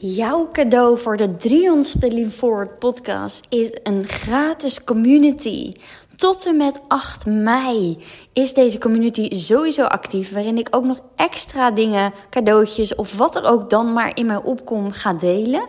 Jouw 0.00 0.48
cadeau 0.52 0.98
voor 0.98 1.16
de 1.16 1.30
300ste 1.30 2.08
Lean 2.08 2.68
podcast 2.78 3.46
is 3.48 3.70
een 3.82 4.08
gratis 4.08 4.84
community. 4.84 5.72
Tot 6.16 6.46
en 6.46 6.56
met 6.56 6.80
8 6.88 7.26
mei 7.26 8.04
is 8.32 8.54
deze 8.54 8.78
community 8.78 9.34
sowieso 9.34 9.82
actief, 9.84 10.32
waarin 10.32 10.58
ik 10.58 10.68
ook 10.70 10.84
nog 10.84 11.00
extra 11.16 11.70
dingen, 11.70 12.12
cadeautjes 12.30 12.94
of 12.94 13.16
wat 13.16 13.36
er 13.36 13.44
ook 13.44 13.70
dan 13.70 13.92
maar 13.92 14.16
in 14.16 14.26
mij 14.26 14.42
opkomt 14.42 14.96
ga 14.96 15.12
delen. 15.12 15.68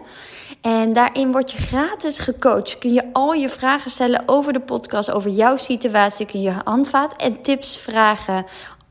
En 0.62 0.94
daarin 0.94 1.32
word 1.32 1.52
je 1.52 1.58
gratis 1.58 2.20
gecoacht. 2.20 2.78
Kun 2.78 2.94
je 2.94 3.14
al 3.14 3.34
je 3.34 3.50
vragen 3.50 3.92
stellen 3.92 4.24
over 4.26 4.54
de 4.54 4.62
podcast, 4.62 5.12
over 5.12 5.30
jouw 5.30 5.58
situatie. 5.58 6.26
Kun 6.26 6.42
je 6.42 6.54
handvaat 6.64 7.16
en 7.16 7.42
tips 7.42 7.78
vragen. 7.78 8.46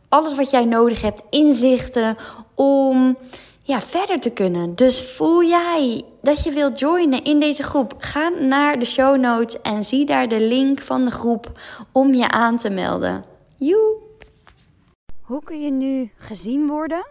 Alles 0.09 0.35
wat 0.35 0.51
jij 0.51 0.65
nodig 0.65 1.03
hebt, 1.03 1.23
inzichten 1.31 2.17
om 2.55 3.17
ja, 3.69 3.81
verder 3.81 4.21
te 4.21 4.31
kunnen. 4.31 4.75
Dus 4.75 5.13
voel 5.17 5.43
jij 5.43 6.05
dat 6.23 6.45
je 6.45 6.53
wilt 6.53 6.79
joinen 6.79 7.25
in 7.25 7.41
deze 7.41 7.63
groep? 7.63 7.95
Ga 7.99 8.29
naar 8.29 8.79
de 8.79 8.85
show 8.85 9.21
notes 9.21 9.61
en 9.61 9.85
zie 9.85 10.07
daar 10.07 10.29
de 10.29 10.41
link 10.41 10.81
van 10.81 11.05
de 11.05 11.11
groep 11.11 11.61
om 11.93 12.15
je 12.15 12.29
aan 12.29 12.57
te 12.57 12.71
melden. 12.71 13.25
Joe! 13.59 13.97
Hoe 15.21 15.43
kun 15.43 15.61
je 15.61 15.71
nu 15.71 16.11
gezien 16.17 16.67
worden 16.67 17.07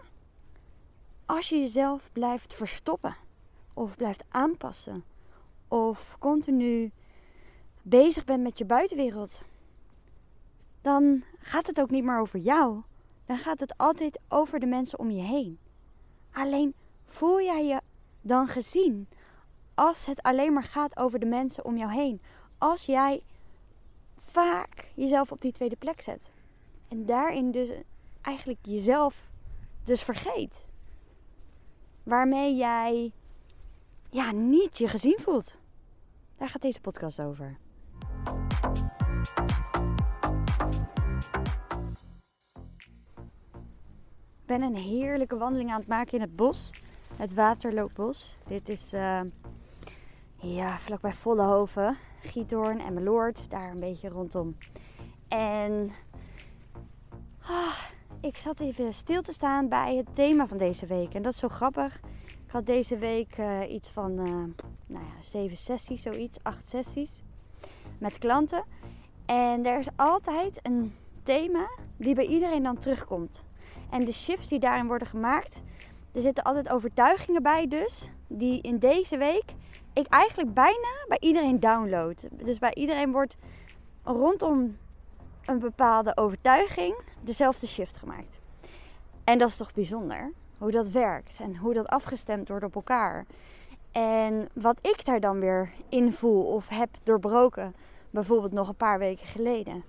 als 1.26 1.48
je 1.48 1.58
jezelf 1.58 2.10
blijft 2.12 2.54
verstoppen 2.54 3.16
of 3.74 3.96
blijft 3.96 4.24
aanpassen 4.28 5.04
of 5.68 6.16
continu 6.18 6.90
bezig 7.82 8.24
bent 8.24 8.42
met 8.42 8.58
je 8.58 8.64
buitenwereld? 8.64 9.42
Dan 10.82 11.22
gaat 11.40 11.66
het 11.66 11.80
ook 11.80 11.90
niet 11.90 12.04
meer 12.04 12.20
over 12.20 12.38
jou. 12.38 12.82
Dan 13.26 13.38
gaat 13.38 13.60
het 13.60 13.74
altijd 13.76 14.18
over 14.28 14.60
de 14.60 14.66
mensen 14.66 14.98
om 14.98 15.10
je 15.10 15.22
heen. 15.22 15.58
Alleen 16.32 16.74
voel 17.06 17.40
jij 17.40 17.64
je 17.64 17.80
dan 18.20 18.48
gezien 18.48 19.08
als 19.74 20.06
het 20.06 20.22
alleen 20.22 20.52
maar 20.52 20.62
gaat 20.62 20.96
over 20.96 21.18
de 21.18 21.26
mensen 21.26 21.64
om 21.64 21.76
jou 21.76 21.92
heen? 21.92 22.20
Als 22.58 22.84
jij 22.84 23.22
vaak 24.16 24.90
jezelf 24.94 25.32
op 25.32 25.40
die 25.40 25.52
tweede 25.52 25.76
plek 25.76 26.00
zet. 26.00 26.30
En 26.88 27.06
daarin 27.06 27.50
dus 27.50 27.68
eigenlijk 28.20 28.58
jezelf 28.62 29.30
dus 29.84 30.02
vergeet. 30.02 30.54
Waarmee 32.02 32.56
jij 32.56 33.12
ja, 34.10 34.32
niet 34.32 34.78
je 34.78 34.88
gezien 34.88 35.18
voelt. 35.20 35.56
Daar 36.36 36.48
gaat 36.48 36.62
deze 36.62 36.80
podcast 36.80 37.20
over. 37.20 37.58
Ben 44.48 44.62
een 44.62 44.76
heerlijke 44.76 45.36
wandeling 45.36 45.70
aan 45.70 45.78
het 45.78 45.88
maken 45.88 46.12
in 46.12 46.20
het 46.20 46.36
bos. 46.36 46.70
Het 47.16 47.34
Waterloopbos. 47.34 48.38
Dit 48.46 48.68
is 48.68 48.92
uh, 48.94 49.20
ja, 50.36 50.78
vlakbij 50.78 51.12
Vollehoven, 51.12 51.96
Giethoorn 52.20 52.80
en 52.80 52.94
Meloord. 52.94 53.50
Daar 53.50 53.70
een 53.70 53.80
beetje 53.80 54.08
rondom. 54.08 54.56
En 55.28 55.90
ah, 57.40 57.78
ik 58.20 58.36
zat 58.36 58.60
even 58.60 58.94
stil 58.94 59.22
te 59.22 59.32
staan 59.32 59.68
bij 59.68 59.96
het 59.96 60.14
thema 60.14 60.46
van 60.46 60.58
deze 60.58 60.86
week. 60.86 61.14
En 61.14 61.22
dat 61.22 61.32
is 61.32 61.38
zo 61.38 61.48
grappig. 61.48 62.00
Ik 62.24 62.50
had 62.50 62.66
deze 62.66 62.98
week 62.98 63.38
uh, 63.38 63.70
iets 63.70 63.90
van 63.90 64.10
uh, 64.10 64.24
nou 64.86 65.04
ja, 65.04 65.22
zeven 65.22 65.56
sessies, 65.56 66.02
zoiets, 66.02 66.38
acht 66.42 66.68
sessies 66.68 67.22
met 68.00 68.18
klanten. 68.18 68.64
En 69.26 69.66
er 69.66 69.78
is 69.78 69.88
altijd 69.96 70.60
een 70.62 70.94
thema 71.22 71.68
die 71.96 72.14
bij 72.14 72.26
iedereen 72.26 72.62
dan 72.62 72.78
terugkomt. 72.78 73.46
En 73.90 74.04
de 74.04 74.12
shifts 74.12 74.48
die 74.48 74.58
daarin 74.58 74.86
worden 74.86 75.08
gemaakt, 75.08 75.56
er 76.12 76.20
zitten 76.20 76.44
altijd 76.44 76.68
overtuigingen 76.68 77.42
bij 77.42 77.68
dus, 77.68 78.08
die 78.26 78.60
in 78.60 78.78
deze 78.78 79.16
week 79.16 79.44
ik 79.92 80.06
eigenlijk 80.06 80.54
bijna 80.54 80.88
bij 81.08 81.18
iedereen 81.20 81.60
download. 81.60 82.28
Dus 82.30 82.58
bij 82.58 82.74
iedereen 82.74 83.12
wordt 83.12 83.36
rondom 84.02 84.76
een 85.44 85.58
bepaalde 85.58 86.16
overtuiging 86.16 86.94
dezelfde 87.20 87.66
shift 87.66 87.96
gemaakt. 87.96 88.38
En 89.24 89.38
dat 89.38 89.48
is 89.48 89.56
toch 89.56 89.72
bijzonder, 89.72 90.32
hoe 90.58 90.70
dat 90.70 90.88
werkt 90.88 91.40
en 91.40 91.56
hoe 91.56 91.74
dat 91.74 91.86
afgestemd 91.86 92.48
wordt 92.48 92.64
op 92.64 92.74
elkaar. 92.74 93.26
En 93.92 94.48
wat 94.52 94.78
ik 94.82 95.04
daar 95.04 95.20
dan 95.20 95.40
weer 95.40 95.72
in 95.88 96.12
voel 96.12 96.44
of 96.44 96.68
heb 96.68 96.88
doorbroken, 97.02 97.74
bijvoorbeeld 98.10 98.52
nog 98.52 98.68
een 98.68 98.74
paar 98.74 98.98
weken 98.98 99.26
geleden. 99.26 99.84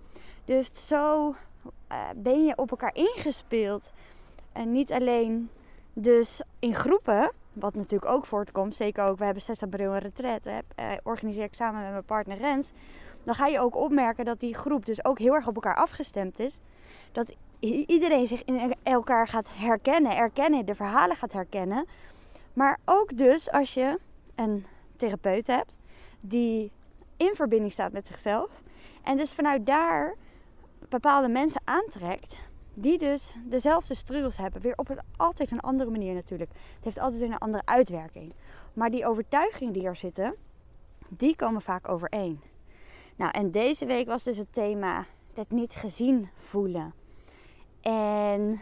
Dus 0.45 0.87
zo 0.87 1.35
uh, 1.91 1.97
ben 2.15 2.45
je 2.45 2.57
op 2.57 2.71
elkaar 2.71 2.95
ingespeeld. 2.95 3.91
En 4.51 4.71
niet 4.71 4.91
alleen 4.91 5.49
dus 5.93 6.41
in 6.59 6.73
groepen, 6.73 7.31
wat 7.53 7.75
natuurlijk 7.75 8.11
ook 8.11 8.25
voortkomt. 8.25 8.75
Zeker 8.75 9.03
ook, 9.03 9.17
we 9.17 9.25
hebben 9.25 9.43
6 9.43 9.63
april 9.63 9.93
een 9.93 9.99
retreat. 9.99 10.43
Hè, 10.43 10.59
uh, 10.79 10.97
organiseer 11.03 11.43
ik 11.43 11.53
samen 11.53 11.81
met 11.81 11.91
mijn 11.91 12.03
partner 12.03 12.37
Rens. 12.37 12.71
Dan 13.23 13.35
ga 13.35 13.47
je 13.47 13.59
ook 13.59 13.75
opmerken 13.75 14.25
dat 14.25 14.39
die 14.39 14.53
groep 14.53 14.85
dus 14.85 15.05
ook 15.05 15.19
heel 15.19 15.33
erg 15.33 15.47
op 15.47 15.55
elkaar 15.55 15.75
afgestemd 15.75 16.39
is. 16.39 16.59
Dat 17.11 17.35
iedereen 17.59 18.27
zich 18.27 18.43
in 18.43 18.75
elkaar 18.83 19.27
gaat 19.27 19.47
herkennen, 19.49 20.15
erkennen, 20.15 20.65
de 20.65 20.75
verhalen 20.75 21.15
gaat 21.15 21.33
herkennen. 21.33 21.85
Maar 22.53 22.79
ook 22.85 23.17
dus 23.17 23.51
als 23.51 23.73
je 23.73 23.99
een 24.35 24.65
therapeut 24.97 25.47
hebt 25.47 25.77
die 26.19 26.71
in 27.17 27.31
verbinding 27.35 27.71
staat 27.71 27.91
met 27.91 28.07
zichzelf. 28.07 28.49
En 29.03 29.17
dus 29.17 29.33
vanuit 29.33 29.65
daar 29.65 30.15
bepaalde 30.89 31.27
mensen 31.27 31.61
aantrekt. 31.63 32.47
Die 32.73 32.97
dus 32.97 33.35
dezelfde 33.45 33.93
struggles 33.95 34.37
hebben. 34.37 34.61
Weer 34.61 34.77
op 34.77 34.89
een, 34.89 34.99
altijd 35.17 35.51
een 35.51 35.59
andere 35.59 35.89
manier 35.89 36.13
natuurlijk. 36.13 36.51
Het 36.51 36.83
heeft 36.83 36.99
altijd 36.99 37.21
een 37.21 37.37
andere 37.37 37.65
uitwerking. 37.65 38.33
Maar 38.73 38.89
die 38.89 39.05
overtuigingen 39.05 39.73
die 39.73 39.85
er 39.85 39.95
zitten, 39.95 40.35
die 41.09 41.35
komen 41.35 41.61
vaak 41.61 41.89
overeen. 41.89 42.41
Nou, 43.15 43.31
en 43.31 43.51
deze 43.51 43.85
week 43.85 44.07
was 44.07 44.23
dus 44.23 44.37
het 44.37 44.53
thema 44.53 45.05
het 45.33 45.51
niet 45.51 45.73
gezien 45.73 46.29
voelen. 46.35 46.93
En 47.81 48.61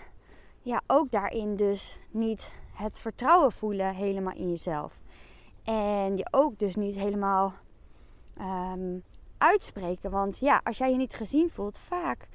ja, 0.61 0.81
ook 0.88 1.11
daarin 1.11 1.56
dus 1.56 2.00
niet 2.11 2.50
het 2.73 3.00
vertrouwen 3.00 3.51
voelen 3.51 3.95
helemaal 3.95 4.35
in 4.35 4.50
jezelf. 4.50 5.00
En 5.63 6.17
je 6.17 6.27
ook 6.31 6.59
dus 6.59 6.75
niet 6.75 6.95
helemaal 6.95 7.53
um, 8.41 9.03
uitspreken. 9.37 10.11
Want 10.11 10.37
ja, 10.37 10.61
als 10.63 10.77
jij 10.77 10.91
je 10.91 10.97
niet 10.97 11.13
gezien 11.13 11.49
voelt, 11.49 11.77
vaak 11.77 12.27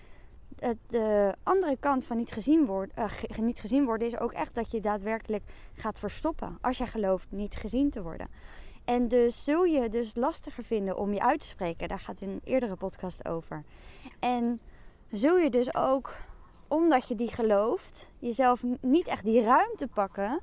de 0.86 1.34
andere 1.42 1.76
kant 1.80 2.04
van 2.04 2.16
niet 2.16 2.32
gezien, 2.32 2.66
worden, 2.66 2.94
uh, 2.98 3.38
niet 3.38 3.60
gezien 3.60 3.84
worden 3.84 4.06
is 4.06 4.18
ook 4.18 4.32
echt 4.32 4.54
dat 4.54 4.70
je 4.70 4.80
daadwerkelijk 4.80 5.42
gaat 5.74 5.98
verstoppen. 5.98 6.58
Als 6.60 6.78
jij 6.78 6.86
gelooft 6.86 7.26
niet 7.30 7.54
gezien 7.54 7.91
te 7.91 8.02
worden. 8.02 8.28
En 8.84 9.08
dus 9.08 9.44
zul 9.44 9.64
je 9.64 9.88
dus 9.88 10.14
lastiger 10.14 10.64
vinden 10.64 10.96
om 10.96 11.12
je 11.12 11.20
uit 11.20 11.41
te 11.41 11.46
spreken. 11.46 11.88
Daar 11.88 12.00
gaat 12.00 12.20
een 12.20 12.41
eerdere 12.44 12.76
podcast 12.76 13.28
over. 13.28 13.64
En 14.18 14.60
zul 15.10 15.36
je 15.36 15.50
dus 15.50 15.74
ook, 15.74 16.16
omdat 16.68 17.08
je 17.08 17.14
die 17.14 17.30
gelooft, 17.30 18.08
jezelf 18.18 18.62
niet 18.80 19.06
echt 19.06 19.24
die 19.24 19.42
ruimte 19.42 19.86
pakken 19.86 20.41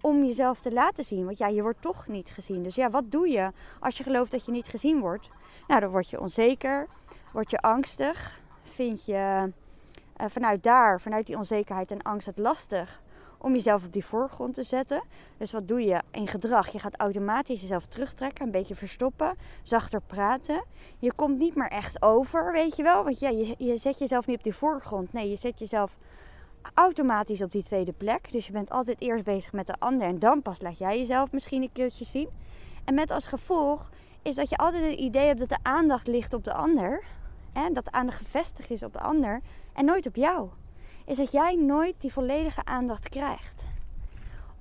om 0.00 0.24
jezelf 0.24 0.60
te 0.60 0.72
laten 0.72 1.04
zien. 1.04 1.24
Want 1.24 1.38
ja, 1.38 1.46
je 1.46 1.62
wordt 1.62 1.82
toch 1.82 2.06
niet 2.06 2.30
gezien. 2.30 2.62
Dus 2.62 2.74
ja, 2.74 2.90
wat 2.90 3.10
doe 3.10 3.28
je 3.28 3.52
als 3.80 3.96
je 3.96 4.02
gelooft 4.02 4.30
dat 4.30 4.44
je 4.44 4.52
niet 4.52 4.68
gezien 4.68 5.00
wordt? 5.00 5.30
Nou, 5.66 5.80
dan 5.80 5.90
word 5.90 6.10
je 6.10 6.20
onzeker, 6.20 6.86
word 7.32 7.50
je 7.50 7.58
angstig, 7.58 8.40
vind 8.62 9.04
je 9.04 9.52
uh, 10.20 10.26
vanuit 10.28 10.62
daar, 10.62 11.00
vanuit 11.00 11.26
die 11.26 11.36
onzekerheid 11.36 11.90
en 11.90 12.02
angst 12.02 12.26
het 12.26 12.38
lastig 12.38 13.02
om 13.38 13.52
jezelf 13.52 13.84
op 13.84 13.92
die 13.92 14.04
voorgrond 14.04 14.54
te 14.54 14.62
zetten. 14.62 15.02
Dus 15.36 15.52
wat 15.52 15.68
doe 15.68 15.80
je 15.80 16.02
in 16.10 16.26
gedrag? 16.26 16.68
Je 16.68 16.78
gaat 16.78 16.96
automatisch 16.96 17.60
jezelf 17.60 17.86
terugtrekken, 17.86 18.44
een 18.44 18.50
beetje 18.50 18.74
verstoppen, 18.74 19.36
zachter 19.62 20.00
praten. 20.00 20.64
Je 20.98 21.12
komt 21.12 21.38
niet 21.38 21.54
meer 21.54 21.70
echt 21.70 22.02
over, 22.02 22.52
weet 22.52 22.76
je 22.76 22.82
wel? 22.82 23.04
Want 23.04 23.18
ja, 23.18 23.28
je, 23.28 23.54
je 23.58 23.76
zet 23.76 23.98
jezelf 23.98 24.26
niet 24.26 24.36
op 24.36 24.42
die 24.42 24.54
voorgrond. 24.54 25.12
Nee, 25.12 25.30
je 25.30 25.36
zet 25.36 25.58
jezelf 25.58 25.98
automatisch 26.74 27.42
op 27.42 27.52
die 27.52 27.62
tweede 27.62 27.92
plek. 27.92 28.32
Dus 28.32 28.46
je 28.46 28.52
bent 28.52 28.70
altijd 28.70 29.00
eerst 29.00 29.24
bezig 29.24 29.52
met 29.52 29.66
de 29.66 29.74
ander 29.78 30.06
en 30.06 30.18
dan 30.18 30.42
pas 30.42 30.60
laat 30.60 30.78
jij 30.78 30.98
jezelf 30.98 31.32
misschien 31.32 31.62
een 31.62 31.72
keertje 31.72 32.04
zien. 32.04 32.28
En 32.84 32.94
met 32.94 33.10
als 33.10 33.24
gevolg 33.24 33.90
is 34.22 34.34
dat 34.34 34.50
je 34.50 34.56
altijd 34.56 34.90
het 34.90 34.98
idee 34.98 35.26
hebt 35.26 35.38
dat 35.38 35.48
de 35.48 35.58
aandacht 35.62 36.06
ligt 36.06 36.34
op 36.34 36.44
de 36.44 36.52
ander. 36.52 37.04
Hè, 37.52 37.72
dat 37.72 37.84
de 37.84 37.90
aandacht 37.90 38.18
gevestigd 38.18 38.70
is 38.70 38.82
op 38.82 38.92
de 38.92 39.00
ander 39.00 39.40
en 39.72 39.84
nooit 39.84 40.06
op 40.06 40.16
jou. 40.16 40.48
Is 41.04 41.16
dat 41.16 41.32
jij 41.32 41.54
nooit 41.54 41.94
die 41.98 42.12
volledige 42.12 42.64
aandacht 42.64 43.08
krijgt. 43.08 43.62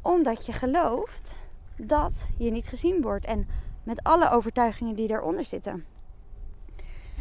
Omdat 0.01 0.45
je 0.45 0.51
gelooft 0.51 1.35
dat 1.77 2.13
je 2.37 2.51
niet 2.51 2.67
gezien 2.67 3.01
wordt. 3.01 3.25
En 3.25 3.47
met 3.83 4.03
alle 4.03 4.31
overtuigingen 4.31 4.95
die 4.95 5.07
daaronder 5.07 5.45
zitten. 5.45 5.85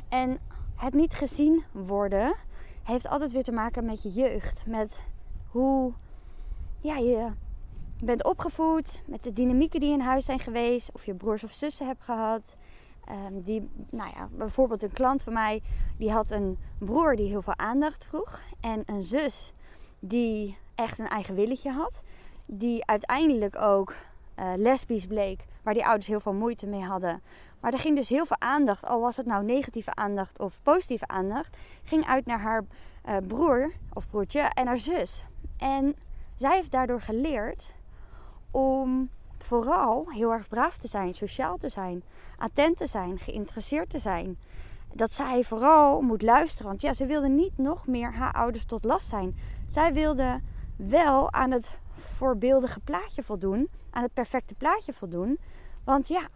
En 0.08 0.38
het 0.76 0.94
niet 0.94 1.14
gezien 1.14 1.64
worden 1.72 2.34
heeft 2.86 3.08
altijd 3.08 3.32
weer 3.32 3.44
te 3.44 3.52
maken 3.52 3.84
met 3.84 4.02
je 4.02 4.10
jeugd. 4.10 4.66
Met 4.66 4.98
hoe 5.50 5.92
ja, 6.80 6.96
je 6.96 7.30
bent 8.00 8.24
opgevoed, 8.24 9.02
met 9.06 9.24
de 9.24 9.32
dynamieken 9.32 9.80
die 9.80 9.92
in 9.92 10.00
huis 10.00 10.24
zijn 10.24 10.38
geweest, 10.38 10.92
of 10.92 11.04
je 11.04 11.14
broers 11.14 11.44
of 11.44 11.52
zussen 11.52 11.86
hebt 11.86 12.02
gehad. 12.02 12.56
Um, 13.10 13.42
die, 13.42 13.68
nou 13.90 14.10
ja, 14.16 14.28
bijvoorbeeld 14.32 14.82
een 14.82 14.92
klant 14.92 15.22
van 15.22 15.32
mij, 15.32 15.62
die 15.98 16.10
had 16.10 16.30
een 16.30 16.58
broer 16.78 17.16
die 17.16 17.28
heel 17.28 17.42
veel 17.42 17.56
aandacht 17.56 18.04
vroeg. 18.04 18.40
En 18.60 18.82
een 18.86 19.02
zus 19.02 19.52
die 19.98 20.56
echt 20.74 20.98
een 20.98 21.08
eigen 21.08 21.34
willetje 21.34 21.70
had. 21.70 22.02
Die 22.46 22.86
uiteindelijk 22.86 23.60
ook 23.60 23.94
uh, 24.38 24.52
lesbisch 24.56 25.06
bleek, 25.06 25.44
waar 25.62 25.74
die 25.74 25.84
ouders 25.84 26.06
heel 26.06 26.20
veel 26.20 26.32
moeite 26.32 26.66
mee 26.66 26.82
hadden. 26.82 27.22
Maar 27.60 27.72
er 27.72 27.78
ging 27.78 27.96
dus 27.96 28.08
heel 28.08 28.26
veel 28.26 28.40
aandacht, 28.40 28.84
al 28.84 29.00
was 29.00 29.16
het 29.16 29.26
nou 29.26 29.44
negatieve 29.44 29.94
aandacht 29.94 30.38
of 30.38 30.60
positieve 30.62 31.06
aandacht, 31.06 31.56
ging 31.82 32.06
uit 32.06 32.26
naar 32.26 32.40
haar 32.40 32.64
uh, 33.08 33.16
broer 33.26 33.72
of 33.92 34.08
broertje 34.10 34.40
en 34.40 34.66
haar 34.66 34.78
zus. 34.78 35.24
En 35.56 35.96
zij 36.36 36.56
heeft 36.56 36.70
daardoor 36.70 37.00
geleerd 37.00 37.70
om 38.50 39.10
vooral 39.38 40.10
heel 40.10 40.32
erg 40.32 40.48
braaf 40.48 40.76
te 40.76 40.88
zijn, 40.88 41.14
sociaal 41.14 41.56
te 41.56 41.68
zijn, 41.68 42.02
attent 42.38 42.76
te 42.76 42.86
zijn, 42.86 43.18
geïnteresseerd 43.18 43.90
te 43.90 43.98
zijn. 43.98 44.38
Dat 44.92 45.14
zij 45.14 45.44
vooral 45.44 46.00
moet 46.00 46.22
luisteren, 46.22 46.66
want 46.66 46.80
ja, 46.80 46.92
ze 46.92 47.06
wilde 47.06 47.28
niet 47.28 47.58
nog 47.58 47.86
meer 47.86 48.12
haar 48.12 48.32
ouders 48.32 48.64
tot 48.64 48.84
last 48.84 49.08
zijn. 49.08 49.36
Zij 49.66 49.92
wilde 49.92 50.40
wel 50.76 51.32
aan 51.32 51.50
het 51.50 51.70
voorbeeldige 51.94 52.80
plaatje 52.80 53.22
voldoen, 53.22 53.68
aan 53.90 54.02
het 54.02 54.14
perfecte 54.14 54.54
plaatje 54.54 54.92
voldoen. 54.92 55.38
Want 55.84 56.08
ja, 56.08 56.28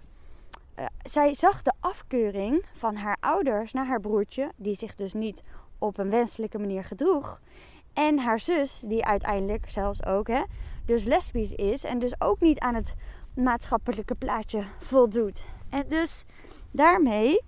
uh, 0.80 0.86
zij 1.02 1.34
zag 1.34 1.62
de 1.62 1.72
afkeuring 1.80 2.64
van 2.72 2.96
haar 2.96 3.16
ouders 3.20 3.72
naar 3.72 3.86
haar 3.86 4.00
broertje, 4.00 4.50
die 4.56 4.74
zich 4.74 4.94
dus 4.94 5.12
niet 5.12 5.42
op 5.78 5.98
een 5.98 6.10
wenselijke 6.10 6.58
manier 6.58 6.84
gedroeg. 6.84 7.40
En 7.92 8.18
haar 8.18 8.40
zus, 8.40 8.82
die 8.86 9.04
uiteindelijk 9.04 9.70
zelfs 9.70 10.04
ook 10.04 10.28
hè, 10.28 10.42
dus 10.84 11.04
lesbisch 11.04 11.52
is 11.52 11.84
en 11.84 11.98
dus 11.98 12.20
ook 12.20 12.40
niet 12.40 12.58
aan 12.58 12.74
het 12.74 12.94
maatschappelijke 13.34 14.14
plaatje 14.14 14.62
voldoet. 14.78 15.42
En 15.68 15.84
dus 15.88 16.24
daarmee 16.70 17.42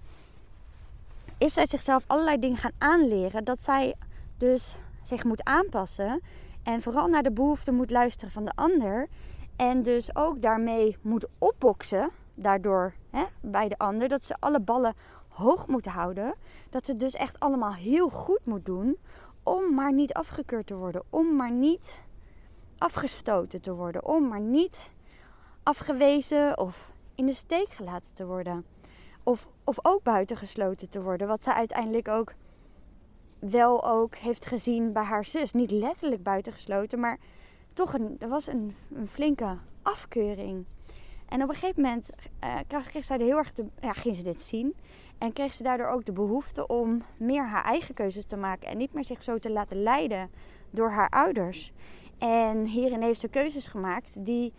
is 1.39 1.53
zij 1.53 1.67
zichzelf 1.67 2.05
allerlei 2.07 2.39
dingen 2.39 2.57
gaan 2.57 2.73
aanleren 2.79 3.45
dat 3.45 3.63
zij 3.63 3.95
dus 4.37 4.77
zich 5.03 5.25
moet 5.25 5.45
aanpassen 5.45 6.21
en 6.63 6.83
vooral 6.83 7.07
naar 7.07 7.23
de 7.23 7.33
behoeften 7.33 7.75
moet 7.75 7.91
luisteren 7.91 8.33
van 8.33 8.45
de 8.45 8.53
ander 8.55 9.09
en 9.57 9.83
dus 9.83 10.17
ook 10.17 10.43
daarmee 10.43 10.97
moet 11.03 11.27
opboksen 11.39 12.11
daardoor 12.35 12.95
bij 13.41 13.69
de 13.69 13.79
ander 13.79 14.09
dat 14.09 14.25
ze 14.25 14.35
alle 14.39 14.61
ballen 14.61 14.95
hoog 15.29 15.67
moet 15.67 15.87
houden, 15.87 16.35
dat 16.71 16.87
ze 16.87 16.97
dus 16.97 17.15
echt 17.15 17.41
allemaal 17.41 17.75
heel 17.75 18.09
goed 18.09 18.41
moet 18.45 18.65
doen 18.65 18.97
om 19.43 19.75
maar 19.75 19.93
niet 19.93 20.13
afgekeurd 20.13 20.67
te 20.67 20.75
worden, 20.75 21.03
om 21.11 21.37
maar 21.37 21.53
niet 21.53 21.95
afgestoten 22.79 23.63
te 23.63 23.75
worden, 23.75 24.05
om 24.05 24.29
maar 24.29 24.41
niet 24.41 24.79
afgewezen 25.63 26.59
of 26.59 26.91
in 27.15 27.27
de 27.27 27.35
steek 27.35 27.69
gelaten 27.71 28.13
te 28.13 28.27
worden. 28.27 28.65
Of, 29.23 29.49
of 29.65 29.79
ook 29.83 30.03
buitengesloten 30.03 30.89
te 30.89 31.03
worden, 31.03 31.27
wat 31.27 31.45
ze 31.45 31.55
uiteindelijk 31.55 32.09
ook 32.09 32.35
wel 33.39 33.85
ook 33.85 34.15
heeft 34.15 34.47
gezien 34.47 34.93
bij 34.93 35.03
haar 35.03 35.25
zus. 35.25 35.53
Niet 35.53 35.71
letterlijk 35.71 36.23
buitengesloten, 36.23 37.01
maar 37.01 37.19
toch 37.75 37.95
een, 37.95 38.17
er 38.19 38.29
was 38.29 38.47
een, 38.47 38.77
een 38.95 39.09
flinke 39.09 39.57
afkeuring. 39.83 40.65
En 41.33 41.43
op 41.43 41.49
een 41.49 41.55
gegeven 41.55 41.83
moment 41.83 42.11
uh, 42.45 42.81
kreeg, 42.83 43.05
zij 43.05 43.17
heel 43.17 43.37
erg 43.37 43.53
de, 43.53 43.67
ja, 43.81 43.93
ging 43.93 44.17
ze 44.17 44.23
dit 44.23 44.43
zien. 44.43 44.75
En 45.19 45.33
kreeg 45.33 45.55
ze 45.55 45.63
daardoor 45.63 45.87
ook 45.87 46.05
de 46.05 46.13
behoefte 46.13 46.67
om 46.67 47.03
meer 47.17 47.47
haar 47.47 47.65
eigen 47.65 47.95
keuzes 47.95 48.25
te 48.25 48.37
maken. 48.37 48.69
En 48.69 48.79
niet 48.79 48.93
meer 48.93 49.05
zich 49.05 49.23
zo 49.23 49.39
te 49.39 49.51
laten 49.51 49.83
leiden 49.83 50.31
door 50.71 50.91
haar 50.91 51.09
ouders. 51.09 51.73
En 52.19 52.65
hierin 52.65 53.03
heeft 53.03 53.21
ze 53.21 53.29
keuzes 53.29 53.67
gemaakt 53.67 54.25
die, 54.25 54.53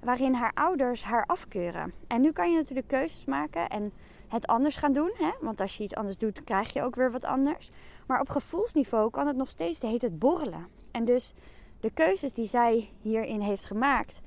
waarin 0.00 0.34
haar 0.34 0.52
ouders 0.54 1.02
haar 1.02 1.24
afkeuren. 1.26 1.92
En 2.06 2.20
nu 2.20 2.32
kan 2.32 2.50
je 2.50 2.56
natuurlijk 2.56 2.88
keuzes 2.88 3.24
maken 3.24 3.68
en 3.68 3.92
het 4.28 4.46
anders 4.46 4.76
gaan 4.76 4.92
doen. 4.92 5.12
Hè? 5.14 5.30
Want 5.40 5.60
als 5.60 5.76
je 5.76 5.84
iets 5.84 5.94
anders 5.94 6.18
doet, 6.18 6.44
krijg 6.44 6.72
je 6.72 6.82
ook 6.82 6.94
weer 6.94 7.10
wat 7.10 7.24
anders. 7.24 7.70
Maar 8.06 8.20
op 8.20 8.28
gevoelsniveau 8.28 9.10
kan 9.10 9.26
het 9.26 9.36
nog 9.36 9.48
steeds, 9.48 9.80
heet 9.80 10.02
het 10.02 10.18
borrelen. 10.18 10.66
En 10.90 11.04
dus 11.04 11.34
de 11.80 11.90
keuzes 11.90 12.32
die 12.32 12.46
zij 12.46 12.90
hierin 13.00 13.40
heeft 13.40 13.64
gemaakt 13.64 14.20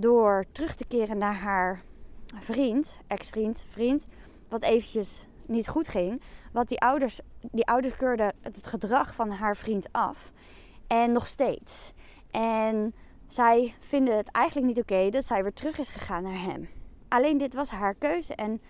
door 0.00 0.44
terug 0.52 0.74
te 0.74 0.84
keren 0.86 1.18
naar 1.18 1.34
haar 1.34 1.82
vriend, 2.34 2.94
ex-vriend, 3.06 3.64
vriend, 3.68 4.06
wat 4.48 4.62
eventjes 4.62 5.26
niet 5.46 5.68
goed 5.68 5.88
ging. 5.88 6.22
Want 6.52 6.68
die 6.68 6.80
ouders, 6.80 7.20
die 7.40 7.66
ouders 7.66 7.96
keurden 7.96 8.34
het 8.40 8.66
gedrag 8.66 9.14
van 9.14 9.30
haar 9.30 9.56
vriend 9.56 9.92
af. 9.92 10.32
En 10.86 11.12
nog 11.12 11.26
steeds. 11.26 11.92
En 12.30 12.94
zij 13.28 13.74
vinden 13.80 14.16
het 14.16 14.30
eigenlijk 14.30 14.66
niet 14.66 14.78
oké 14.82 15.10
dat 15.10 15.26
zij 15.26 15.42
weer 15.42 15.52
terug 15.52 15.78
is 15.78 15.88
gegaan 15.88 16.22
naar 16.22 16.42
hem. 16.42 16.68
Alleen 17.08 17.38
dit 17.38 17.54
was 17.54 17.70
haar 17.70 17.94
keuze. 17.94 18.34
En 18.34 18.60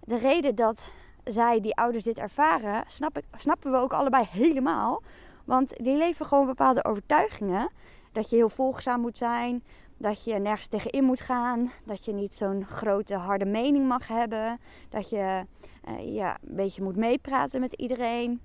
de 0.00 0.18
reden 0.18 0.54
dat 0.54 0.84
zij, 1.24 1.60
die 1.60 1.76
ouders, 1.76 2.04
dit 2.04 2.18
ervaren, 2.18 2.84
snap 2.86 3.18
ik, 3.18 3.24
snappen 3.36 3.70
we 3.70 3.76
ook 3.76 3.92
allebei 3.92 4.26
helemaal. 4.30 5.02
Want 5.44 5.72
die 5.76 5.96
leven 5.96 6.26
gewoon 6.26 6.46
bepaalde 6.46 6.84
overtuigingen. 6.84 7.70
Dat 8.12 8.30
je 8.30 8.36
heel 8.36 8.48
volgzaam 8.48 9.00
moet 9.00 9.18
zijn, 9.18 9.62
dat 9.98 10.24
je 10.24 10.34
nergens 10.34 10.66
tegenin 10.66 11.04
moet 11.04 11.20
gaan. 11.20 11.72
Dat 11.84 12.04
je 12.04 12.12
niet 12.12 12.34
zo'n 12.34 12.64
grote 12.64 13.14
harde 13.14 13.44
mening 13.44 13.88
mag 13.88 14.08
hebben. 14.08 14.60
Dat 14.88 15.10
je 15.10 15.44
uh, 15.88 16.14
ja, 16.14 16.38
een 16.48 16.56
beetje 16.56 16.82
moet 16.82 16.96
meepraten 16.96 17.60
met 17.60 17.72
iedereen. 17.72 18.40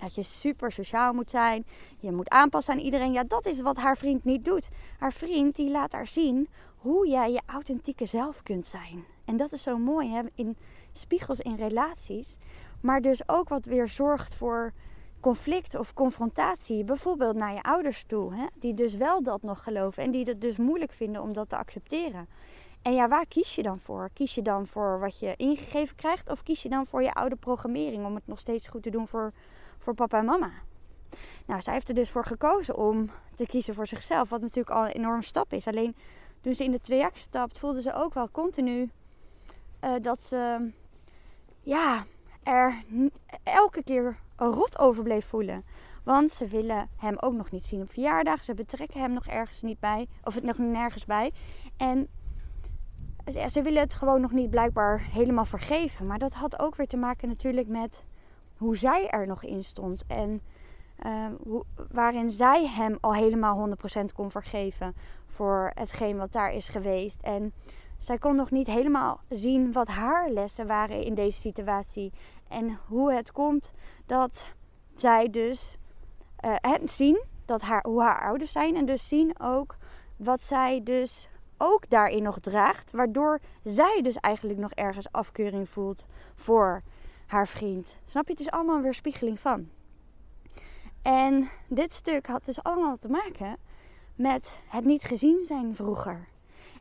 Dat 0.00 0.14
je 0.14 0.22
super 0.22 0.72
sociaal 0.72 1.12
moet 1.12 1.30
zijn. 1.30 1.66
Je 1.98 2.12
moet 2.12 2.28
aanpassen 2.28 2.74
aan 2.74 2.80
iedereen. 2.80 3.12
Ja, 3.12 3.24
dat 3.24 3.46
is 3.46 3.60
wat 3.60 3.76
haar 3.76 3.96
vriend 3.96 4.24
niet 4.24 4.44
doet. 4.44 4.68
Haar 4.98 5.12
vriend 5.12 5.56
die 5.56 5.70
laat 5.70 5.92
haar 5.92 6.06
zien 6.06 6.48
hoe 6.76 7.08
jij 7.08 7.32
je 7.32 7.42
authentieke 7.46 8.06
zelf 8.06 8.42
kunt 8.42 8.66
zijn. 8.66 9.04
En 9.24 9.36
dat 9.36 9.52
is 9.52 9.62
zo 9.62 9.78
mooi 9.78 10.10
hè? 10.10 10.22
in 10.34 10.56
spiegels 10.92 11.40
in 11.40 11.56
relaties. 11.56 12.36
Maar 12.80 13.00
dus 13.00 13.28
ook 13.28 13.48
wat 13.48 13.64
weer 13.64 13.88
zorgt 13.88 14.34
voor 14.34 14.72
conflict 15.26 15.74
of 15.74 15.94
confrontatie, 15.94 16.84
bijvoorbeeld 16.84 17.36
naar 17.36 17.54
je 17.54 17.62
ouders 17.62 18.04
toe, 18.06 18.34
hè, 18.34 18.46
die 18.54 18.74
dus 18.74 18.94
wel 18.94 19.22
dat 19.22 19.42
nog 19.42 19.62
geloven 19.62 20.02
en 20.02 20.10
die 20.10 20.24
het 20.24 20.40
dus 20.40 20.56
moeilijk 20.56 20.92
vinden 20.92 21.22
om 21.22 21.32
dat 21.32 21.48
te 21.48 21.56
accepteren. 21.56 22.28
En 22.82 22.94
ja, 22.94 23.08
waar 23.08 23.26
kies 23.26 23.54
je 23.54 23.62
dan 23.62 23.78
voor? 23.78 24.10
Kies 24.12 24.34
je 24.34 24.42
dan 24.42 24.66
voor 24.66 25.00
wat 25.00 25.18
je 25.18 25.34
ingegeven 25.36 25.96
krijgt 25.96 26.30
of 26.30 26.42
kies 26.42 26.62
je 26.62 26.68
dan 26.68 26.86
voor 26.86 27.02
je 27.02 27.12
oude 27.12 27.36
programmering 27.36 28.04
om 28.04 28.14
het 28.14 28.26
nog 28.26 28.38
steeds 28.38 28.66
goed 28.66 28.82
te 28.82 28.90
doen 28.90 29.08
voor, 29.08 29.32
voor 29.78 29.94
papa 29.94 30.18
en 30.18 30.24
mama? 30.24 30.50
Nou, 31.46 31.60
zij 31.60 31.72
heeft 31.72 31.88
er 31.88 31.94
dus 31.94 32.10
voor 32.10 32.24
gekozen 32.24 32.76
om 32.76 33.10
te 33.34 33.46
kiezen 33.46 33.74
voor 33.74 33.86
zichzelf, 33.86 34.28
wat 34.28 34.40
natuurlijk 34.40 34.76
al 34.76 34.84
een 34.84 34.90
enorme 34.90 35.22
stap 35.22 35.52
is. 35.52 35.66
Alleen 35.66 35.96
toen 36.40 36.54
ze 36.54 36.64
in 36.64 36.70
de 36.70 36.80
traject 36.80 37.18
stapt, 37.18 37.58
voelde 37.58 37.80
ze 37.82 37.94
ook 37.94 38.14
wel 38.14 38.30
continu 38.30 38.90
uh, 39.84 39.94
dat 40.02 40.22
ze 40.22 40.70
ja, 41.62 42.04
er 42.42 42.82
elke 43.42 43.82
keer 43.82 44.24
rot 44.36 44.78
over 44.78 45.02
bleef 45.02 45.26
voelen. 45.26 45.64
Want 46.04 46.32
ze 46.32 46.46
willen 46.46 46.88
hem 46.96 47.16
ook 47.20 47.32
nog 47.32 47.50
niet 47.50 47.64
zien 47.64 47.80
op 47.80 47.90
verjaardag. 47.90 48.44
Ze 48.44 48.54
betrekken 48.54 49.00
hem 49.00 49.12
nog 49.12 49.26
ergens 49.26 49.62
niet 49.62 49.80
bij. 49.80 50.08
Of 50.24 50.34
het 50.34 50.44
nog 50.44 50.58
nergens 50.58 51.04
bij. 51.04 51.32
En 51.76 52.08
ze 53.48 53.62
willen 53.62 53.82
het 53.82 53.94
gewoon 53.94 54.20
nog 54.20 54.32
niet 54.32 54.50
blijkbaar 54.50 55.00
helemaal 55.00 55.44
vergeven. 55.44 56.06
Maar 56.06 56.18
dat 56.18 56.34
had 56.34 56.58
ook 56.58 56.76
weer 56.76 56.86
te 56.86 56.96
maken 56.96 57.28
natuurlijk 57.28 57.68
met 57.68 58.04
hoe 58.56 58.76
zij 58.76 59.08
er 59.08 59.26
nog 59.26 59.42
in 59.42 59.64
stond. 59.64 60.04
En 60.06 60.40
uh, 61.06 61.26
hoe, 61.42 61.64
waarin 61.92 62.30
zij 62.30 62.66
hem 62.66 62.98
al 63.00 63.14
helemaal 63.14 63.68
100% 63.68 63.72
kon 64.14 64.30
vergeven 64.30 64.94
voor 65.26 65.70
hetgeen 65.74 66.16
wat 66.16 66.32
daar 66.32 66.52
is 66.52 66.68
geweest. 66.68 67.20
En 67.22 67.52
zij 67.98 68.18
kon 68.18 68.36
nog 68.36 68.50
niet 68.50 68.66
helemaal 68.66 69.20
zien 69.28 69.72
wat 69.72 69.88
haar 69.88 70.30
lessen 70.30 70.66
waren 70.66 71.02
in 71.02 71.14
deze 71.14 71.40
situatie. 71.40 72.12
En 72.48 72.78
hoe 72.86 73.12
het 73.12 73.32
komt 73.32 73.72
dat 74.06 74.52
zij 74.94 75.30
dus 75.30 75.76
uh, 76.44 76.74
zien 76.84 77.24
dat 77.44 77.62
haar, 77.62 77.84
hoe 77.88 78.02
haar 78.02 78.22
ouders 78.22 78.52
zijn. 78.52 78.76
En 78.76 78.84
dus 78.84 79.08
zien 79.08 79.40
ook 79.40 79.76
wat 80.16 80.44
zij 80.44 80.80
dus 80.84 81.28
ook 81.58 81.90
daarin 81.90 82.22
nog 82.22 82.38
draagt. 82.38 82.90
Waardoor 82.90 83.40
zij 83.62 84.00
dus 84.02 84.16
eigenlijk 84.16 84.58
nog 84.58 84.70
ergens 84.70 85.12
afkeuring 85.12 85.68
voelt 85.68 86.04
voor 86.34 86.82
haar 87.26 87.48
vriend. 87.48 87.96
Snap 88.06 88.26
je? 88.26 88.32
Het 88.32 88.40
is 88.40 88.50
allemaal 88.50 88.80
weer 88.80 88.94
spiegeling 88.94 89.40
van. 89.40 89.68
En 91.02 91.48
dit 91.68 91.92
stuk 91.92 92.26
had 92.26 92.44
dus 92.44 92.62
allemaal 92.62 92.96
te 92.96 93.08
maken 93.08 93.56
met 94.14 94.52
het 94.68 94.84
niet 94.84 95.02
gezien 95.04 95.44
zijn 95.44 95.74
vroeger. 95.74 96.28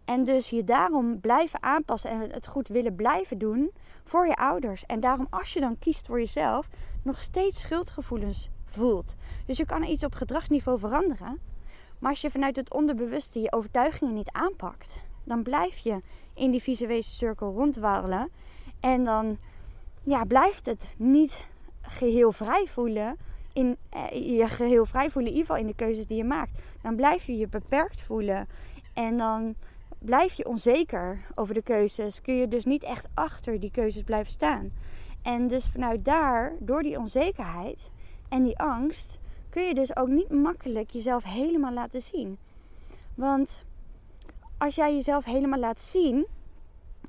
En 0.06 0.24
dus 0.24 0.50
je 0.50 0.64
daarom 0.64 1.20
blijven 1.20 1.64
aanpassen 1.64 2.10
en 2.10 2.30
het 2.32 2.48
goed 2.48 2.68
willen 2.68 2.96
blijven 2.96 3.38
doen 3.38 3.72
voor 4.04 4.28
je 4.28 4.36
ouders. 4.36 4.86
En 4.86 5.00
daarom 5.00 5.28
als 5.30 5.54
je 5.54 5.60
dan 5.60 5.80
kiest 5.80 6.06
voor 6.06 6.20
jezelf, 6.20 6.68
nog 7.02 7.20
steeds 7.20 7.60
schuldgevoelens 7.60 8.50
voelt. 8.66 9.16
Dus 9.46 9.58
je 9.58 9.66
kan 9.66 9.84
iets 9.84 10.04
op 10.04 10.14
gedragsniveau 10.14 10.80
veranderen. 10.80 11.40
Maar 12.00 12.10
als 12.10 12.22
je 12.22 12.32
vanuit 12.32 12.56
het 12.56 12.74
onderbewuste 12.74 13.40
je 13.40 13.52
overtuigingen 13.52 14.14
niet 14.14 14.32
aanpakt, 14.32 15.02
dan 15.24 15.44
blijf 15.44 15.78
je 15.78 16.02
in 16.34 16.52
die 16.52 16.62
visuele 16.62 17.02
cirkel 17.02 17.54
rondwarrelen. 17.54 18.30
En 18.80 19.04
dan 19.04 19.38
ja, 20.04 20.24
blijft 20.24 20.66
het 20.66 20.86
niet 20.98 21.46
geheel 21.82 22.32
vrij 22.32 22.66
voelen. 22.68 23.18
In, 23.54 23.78
eh, 23.90 24.38
je 24.38 24.48
geheel 24.48 24.86
vrij 24.86 25.10
voelen, 25.10 25.32
in 25.32 25.38
ieder 25.38 25.56
geval 25.56 25.68
in 25.68 25.72
de 25.72 25.84
keuzes 25.84 26.06
die 26.06 26.18
je 26.18 26.24
maakt. 26.24 26.52
Dan 26.82 26.96
blijf 26.96 27.26
je 27.26 27.38
je 27.38 27.48
beperkt 27.48 28.02
voelen. 28.02 28.48
En 28.94 29.18
dan 29.18 29.56
blijf 30.00 30.34
je 30.34 30.48
onzeker 30.48 31.26
over 31.36 31.54
de 31.54 31.62
keuzes. 31.62 32.22
Kun 32.22 32.36
je 32.36 32.48
dus 32.48 32.66
niet 32.66 32.84
echt 32.84 33.08
achter 33.14 33.60
die 33.60 33.72
keuzes 33.72 34.04
blijven 34.04 34.32
staan. 34.32 34.72
En 35.22 35.48
dus 35.48 35.66
vanuit 35.66 36.06
daar, 36.06 36.54
door 36.60 36.84
die 36.84 36.98
onzekerheid 36.98 37.90
en 38.30 38.44
die 38.44 38.60
angst, 38.60 39.20
kun 39.50 39.64
je 39.64 39.74
dus 39.74 39.96
ook 39.96 40.08
niet 40.08 40.30
makkelijk 40.30 40.90
jezelf 40.90 41.24
helemaal 41.24 41.74
laten 41.74 42.02
zien. 42.02 42.38
Want 43.14 43.66
als 44.58 44.76
jij 44.76 44.96
jezelf 44.96 45.26
helemaal 45.26 45.60
laat 45.60 45.82
zien 45.82 46.28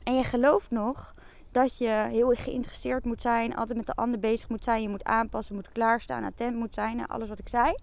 en 0.02 0.16
je 0.16 0.24
gelooft 0.24 0.70
nog 0.70 1.14
dat 1.50 1.78
je 1.78 2.06
heel 2.10 2.28
geïnteresseerd 2.28 3.04
moet 3.04 3.22
zijn, 3.22 3.56
altijd 3.56 3.76
met 3.76 3.86
de 3.86 3.94
ander 3.94 4.20
bezig 4.20 4.48
moet 4.48 4.64
zijn, 4.64 4.82
je 4.82 4.88
moet 4.88 5.04
aanpassen, 5.04 5.54
moet 5.54 5.72
klaarstaan, 5.72 6.24
attent 6.24 6.56
moet 6.56 6.74
zijn, 6.74 7.06
alles 7.06 7.28
wat 7.28 7.38
ik 7.38 7.48
zei, 7.48 7.74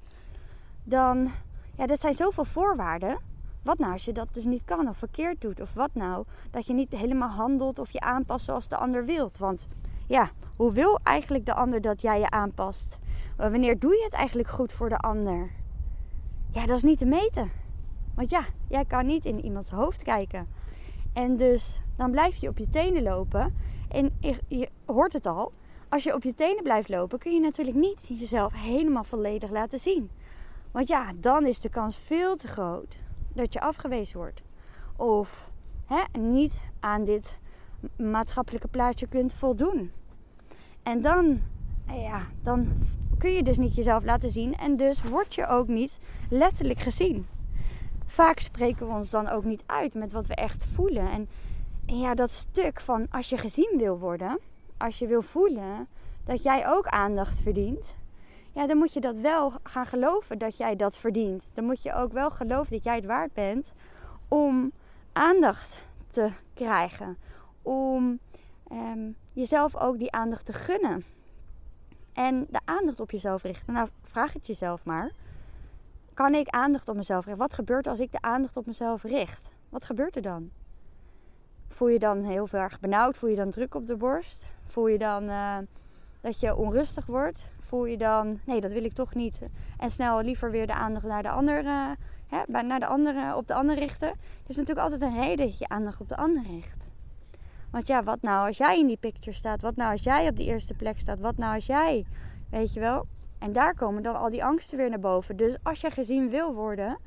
dan, 0.83 1.31
ja, 1.77 1.85
dat 1.85 2.01
zijn 2.01 2.13
zoveel 2.13 2.45
voorwaarden. 2.45 3.17
Wat 3.63 3.77
nou 3.77 3.91
als 3.91 4.05
je 4.05 4.11
dat 4.11 4.27
dus 4.31 4.45
niet 4.45 4.65
kan 4.65 4.87
of 4.87 4.97
verkeerd 4.97 5.41
doet? 5.41 5.61
Of 5.61 5.73
wat 5.73 5.93
nou 5.93 6.25
dat 6.51 6.65
je 6.65 6.73
niet 6.73 6.91
helemaal 6.91 7.29
handelt 7.29 7.79
of 7.79 7.91
je 7.91 7.99
aanpast 7.99 8.45
zoals 8.45 8.67
de 8.67 8.77
ander 8.77 9.05
wilt? 9.05 9.37
Want 9.37 9.67
ja, 10.07 10.31
hoe 10.55 10.73
wil 10.73 10.99
eigenlijk 11.03 11.45
de 11.45 11.53
ander 11.53 11.81
dat 11.81 12.01
jij 12.01 12.19
je 12.19 12.29
aanpast? 12.29 12.99
Wanneer 13.37 13.79
doe 13.79 13.91
je 13.91 14.03
het 14.03 14.13
eigenlijk 14.13 14.49
goed 14.49 14.71
voor 14.71 14.89
de 14.89 14.97
ander? 14.97 15.51
Ja, 16.51 16.65
dat 16.65 16.77
is 16.77 16.83
niet 16.83 16.97
te 16.97 17.05
meten. 17.05 17.51
Want 18.15 18.29
ja, 18.29 18.45
jij 18.67 18.85
kan 18.85 19.05
niet 19.05 19.25
in 19.25 19.45
iemands 19.45 19.69
hoofd 19.69 20.03
kijken. 20.03 20.47
En 21.13 21.37
dus 21.37 21.81
dan 21.95 22.11
blijf 22.11 22.35
je 22.35 22.49
op 22.49 22.57
je 22.57 22.69
tenen 22.69 23.03
lopen. 23.03 23.55
En 23.89 24.17
je 24.47 24.69
hoort 24.85 25.13
het 25.13 25.25
al. 25.25 25.51
Als 25.89 26.03
je 26.03 26.13
op 26.13 26.23
je 26.23 26.33
tenen 26.33 26.63
blijft 26.63 26.89
lopen, 26.89 27.19
kun 27.19 27.33
je 27.33 27.39
natuurlijk 27.39 27.77
niet 27.77 28.05
jezelf 28.07 28.53
helemaal 28.53 29.03
volledig 29.03 29.49
laten 29.49 29.79
zien. 29.79 30.09
Want 30.71 30.87
ja, 30.87 31.11
dan 31.15 31.45
is 31.45 31.59
de 31.59 31.69
kans 31.69 31.97
veel 31.97 32.35
te 32.35 32.47
groot 32.47 32.97
dat 33.33 33.53
je 33.53 33.61
afgewezen 33.61 34.17
wordt. 34.17 34.41
Of 34.95 35.49
hè, 35.85 36.19
niet 36.19 36.53
aan 36.79 37.03
dit 37.03 37.39
maatschappelijke 37.95 38.67
plaatje 38.67 39.07
kunt 39.07 39.33
voldoen. 39.33 39.91
En 40.83 41.01
dan, 41.01 41.41
ja, 41.87 42.21
dan 42.43 42.67
kun 43.17 43.31
je 43.31 43.43
dus 43.43 43.57
niet 43.57 43.75
jezelf 43.75 44.03
laten 44.03 44.31
zien. 44.31 44.55
En 44.57 44.75
dus 44.75 45.03
word 45.03 45.35
je 45.35 45.47
ook 45.47 45.67
niet 45.67 45.99
letterlijk 46.29 46.79
gezien. 46.79 47.27
Vaak 48.05 48.39
spreken 48.39 48.87
we 48.87 48.93
ons 48.93 49.09
dan 49.09 49.29
ook 49.29 49.43
niet 49.43 49.63
uit 49.65 49.93
met 49.93 50.11
wat 50.11 50.27
we 50.27 50.35
echt 50.35 50.65
voelen. 50.65 51.11
En, 51.11 51.27
en 51.85 51.99
ja, 51.99 52.15
dat 52.15 52.31
stuk 52.31 52.81
van 52.81 53.07
als 53.11 53.29
je 53.29 53.37
gezien 53.37 53.75
wil 53.77 53.99
worden, 53.99 54.39
als 54.77 54.99
je 54.99 55.07
wil 55.07 55.21
voelen 55.21 55.87
dat 56.25 56.43
jij 56.43 56.67
ook 56.67 56.87
aandacht 56.87 57.39
verdient, 57.39 57.85
ja, 58.53 58.67
dan 58.67 58.77
moet 58.77 58.93
je 58.93 58.99
dat 58.99 59.17
wel 59.17 59.53
gaan 59.63 59.85
geloven 59.85 60.37
dat 60.37 60.57
jij 60.57 60.75
dat 60.75 60.97
verdient. 60.97 61.47
Dan 61.53 61.65
moet 61.65 61.83
je 61.83 61.93
ook 61.93 62.11
wel 62.11 62.31
geloven 62.31 62.71
dat 62.71 62.83
jij 62.83 62.95
het 62.95 63.05
waard 63.05 63.33
bent 63.33 63.71
om 64.27 64.71
aandacht 65.11 65.83
te 66.07 66.31
krijgen. 66.53 67.17
Om 67.61 68.19
ehm, 68.67 69.11
jezelf 69.31 69.75
ook 69.75 69.97
die 69.97 70.11
aandacht 70.11 70.45
te 70.45 70.53
gunnen. 70.53 71.05
En 72.13 72.47
de 72.49 72.59
aandacht 72.65 72.99
op 72.99 73.11
jezelf 73.11 73.43
richten. 73.43 73.73
Nou, 73.73 73.89
vraag 74.01 74.33
het 74.33 74.47
jezelf 74.47 74.85
maar. 74.85 75.11
Kan 76.13 76.33
ik 76.33 76.47
aandacht 76.47 76.87
op 76.87 76.95
mezelf 76.95 77.25
richten? 77.25 77.43
Wat 77.43 77.53
gebeurt 77.53 77.87
als 77.87 77.99
ik 77.99 78.11
de 78.11 78.21
aandacht 78.21 78.57
op 78.57 78.65
mezelf 78.65 79.03
richt? 79.03 79.49
Wat 79.69 79.85
gebeurt 79.85 80.15
er 80.15 80.21
dan? 80.21 80.49
Voel 81.67 81.87
je 81.87 81.99
dan 81.99 82.23
heel 82.23 82.47
erg 82.51 82.79
benauwd? 82.79 83.17
Voel 83.17 83.29
je 83.29 83.35
dan 83.35 83.49
druk 83.49 83.75
op 83.75 83.87
de 83.87 83.95
borst? 83.95 84.51
Voel 84.65 84.87
je 84.87 84.97
dan 84.97 85.23
uh, 85.23 85.57
dat 86.21 86.39
je 86.39 86.55
onrustig 86.55 87.05
wordt? 87.05 87.51
Voel 87.73 87.85
je 87.85 87.97
dan, 87.97 88.39
nee, 88.45 88.61
dat 88.61 88.71
wil 88.71 88.83
ik 88.83 88.93
toch 88.93 89.13
niet. 89.13 89.39
En 89.77 89.91
snel 89.91 90.21
liever 90.21 90.51
weer 90.51 90.67
de 90.67 90.73
aandacht 90.73 91.05
naar 91.05 91.23
de 91.23 91.29
ander, 91.29 91.63
uh, 91.63 91.89
hè, 92.27 92.61
naar 92.61 92.79
de 92.79 92.85
andere, 92.85 93.35
op 93.35 93.47
de 93.47 93.53
ander 93.53 93.75
richten. 93.75 94.07
Er 94.07 94.15
is 94.47 94.55
natuurlijk 94.55 94.85
altijd 94.85 95.01
een 95.01 95.21
reden 95.21 95.47
dat 95.47 95.59
je 95.59 95.67
aandacht 95.67 96.01
op 96.01 96.09
de 96.09 96.15
ander 96.15 96.43
richt. 96.43 96.87
Want 97.71 97.87
ja, 97.87 98.03
wat 98.03 98.21
nou 98.21 98.47
als 98.47 98.57
jij 98.57 98.79
in 98.79 98.87
die 98.87 98.97
picture 98.97 99.35
staat? 99.35 99.61
Wat 99.61 99.75
nou 99.75 99.91
als 99.91 100.03
jij 100.03 100.27
op 100.27 100.37
de 100.37 100.43
eerste 100.43 100.73
plek 100.73 100.99
staat? 100.99 101.19
Wat 101.19 101.37
nou 101.37 101.53
als 101.53 101.65
jij, 101.65 102.05
weet 102.49 102.73
je 102.73 102.79
wel? 102.79 103.05
En 103.39 103.53
daar 103.53 103.75
komen 103.75 104.03
dan 104.03 104.15
al 104.15 104.29
die 104.29 104.43
angsten 104.43 104.77
weer 104.77 104.89
naar 104.89 104.99
boven. 104.99 105.37
Dus 105.37 105.57
als 105.63 105.81
je 105.81 105.91
gezien 105.91 106.29
wil 106.29 106.53
worden, 106.53 106.97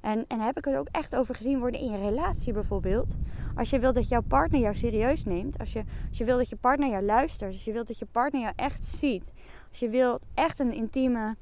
en, 0.00 0.24
en 0.28 0.40
heb 0.40 0.58
ik 0.58 0.64
het 0.64 0.76
ook 0.76 0.88
echt 0.90 1.16
over 1.16 1.34
gezien 1.34 1.58
worden 1.58 1.80
in 1.80 1.90
je 1.90 1.98
relatie 1.98 2.52
bijvoorbeeld. 2.52 3.14
Als 3.54 3.70
je 3.70 3.78
wilt 3.78 3.94
dat 3.94 4.08
jouw 4.08 4.20
partner 4.20 4.60
jou 4.60 4.74
serieus 4.74 5.24
neemt. 5.24 5.58
Als 5.58 5.72
je, 5.72 5.82
als 6.08 6.18
je 6.18 6.24
wilt 6.24 6.38
dat 6.38 6.48
je 6.48 6.56
partner 6.56 6.88
jou 6.88 7.04
luistert. 7.04 7.52
Als 7.52 7.64
je 7.64 7.72
wilt 7.72 7.86
dat 7.86 7.98
je 7.98 8.06
partner 8.12 8.40
jou 8.40 8.52
echt 8.56 8.84
ziet. 8.84 9.32
Als 9.76 9.84
je 9.84 9.90
wilt 9.90 10.22
echt 10.34 10.60
een 10.60 10.72
intieme, 10.72 11.36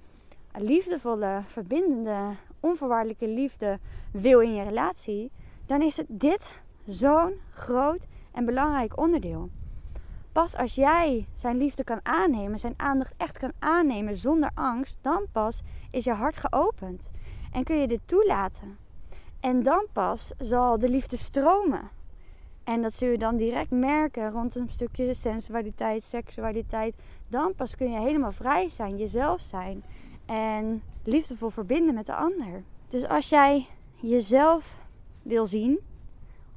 liefdevolle, 0.52 1.42
verbindende, 1.46 2.36
onvoorwaardelijke 2.60 3.28
liefde 3.28 3.78
wil 4.12 4.40
in 4.40 4.54
je 4.54 4.62
relatie. 4.62 5.30
Dan 5.66 5.82
is 5.82 5.96
het 5.96 6.06
dit 6.08 6.60
zo'n 6.86 7.40
groot 7.50 8.06
en 8.32 8.44
belangrijk 8.44 8.98
onderdeel. 8.98 9.50
Pas 10.32 10.56
als 10.56 10.74
jij 10.74 11.26
zijn 11.36 11.56
liefde 11.56 11.84
kan 11.84 12.00
aannemen, 12.02 12.58
zijn 12.58 12.74
aandacht 12.76 13.14
echt 13.16 13.38
kan 13.38 13.52
aannemen 13.58 14.16
zonder 14.16 14.50
angst, 14.54 14.96
dan 15.00 15.26
pas 15.32 15.62
is 15.90 16.04
je 16.04 16.12
hart 16.12 16.36
geopend. 16.36 17.10
En 17.52 17.64
kun 17.64 17.76
je 17.76 17.88
dit 17.88 18.00
toelaten. 18.06 18.78
En 19.40 19.62
dan 19.62 19.86
pas 19.92 20.32
zal 20.38 20.78
de 20.78 20.88
liefde 20.88 21.16
stromen. 21.16 21.90
En 22.64 22.83
dat 22.83 22.97
zul 22.97 23.09
je 23.09 23.18
dan 23.18 23.37
direct 23.37 23.71
merken 23.71 24.30
rond 24.30 24.56
een 24.56 24.68
stukje 24.71 25.14
sensualiteit, 25.14 26.02
seksualiteit. 26.02 26.94
Dan 27.28 27.54
pas 27.54 27.76
kun 27.76 27.90
je 27.90 27.99
helemaal 27.99 28.33
vrij 28.33 28.68
zijn, 28.68 28.97
jezelf 28.97 29.40
zijn. 29.40 29.85
En 30.26 30.83
liefdevol 31.04 31.50
verbinden 31.50 31.94
met 31.94 32.06
de 32.06 32.14
ander. 32.14 32.62
Dus 32.88 33.09
als 33.09 33.28
jij 33.28 33.66
jezelf 33.94 34.78
wil 35.23 35.47
zien, 35.47 35.78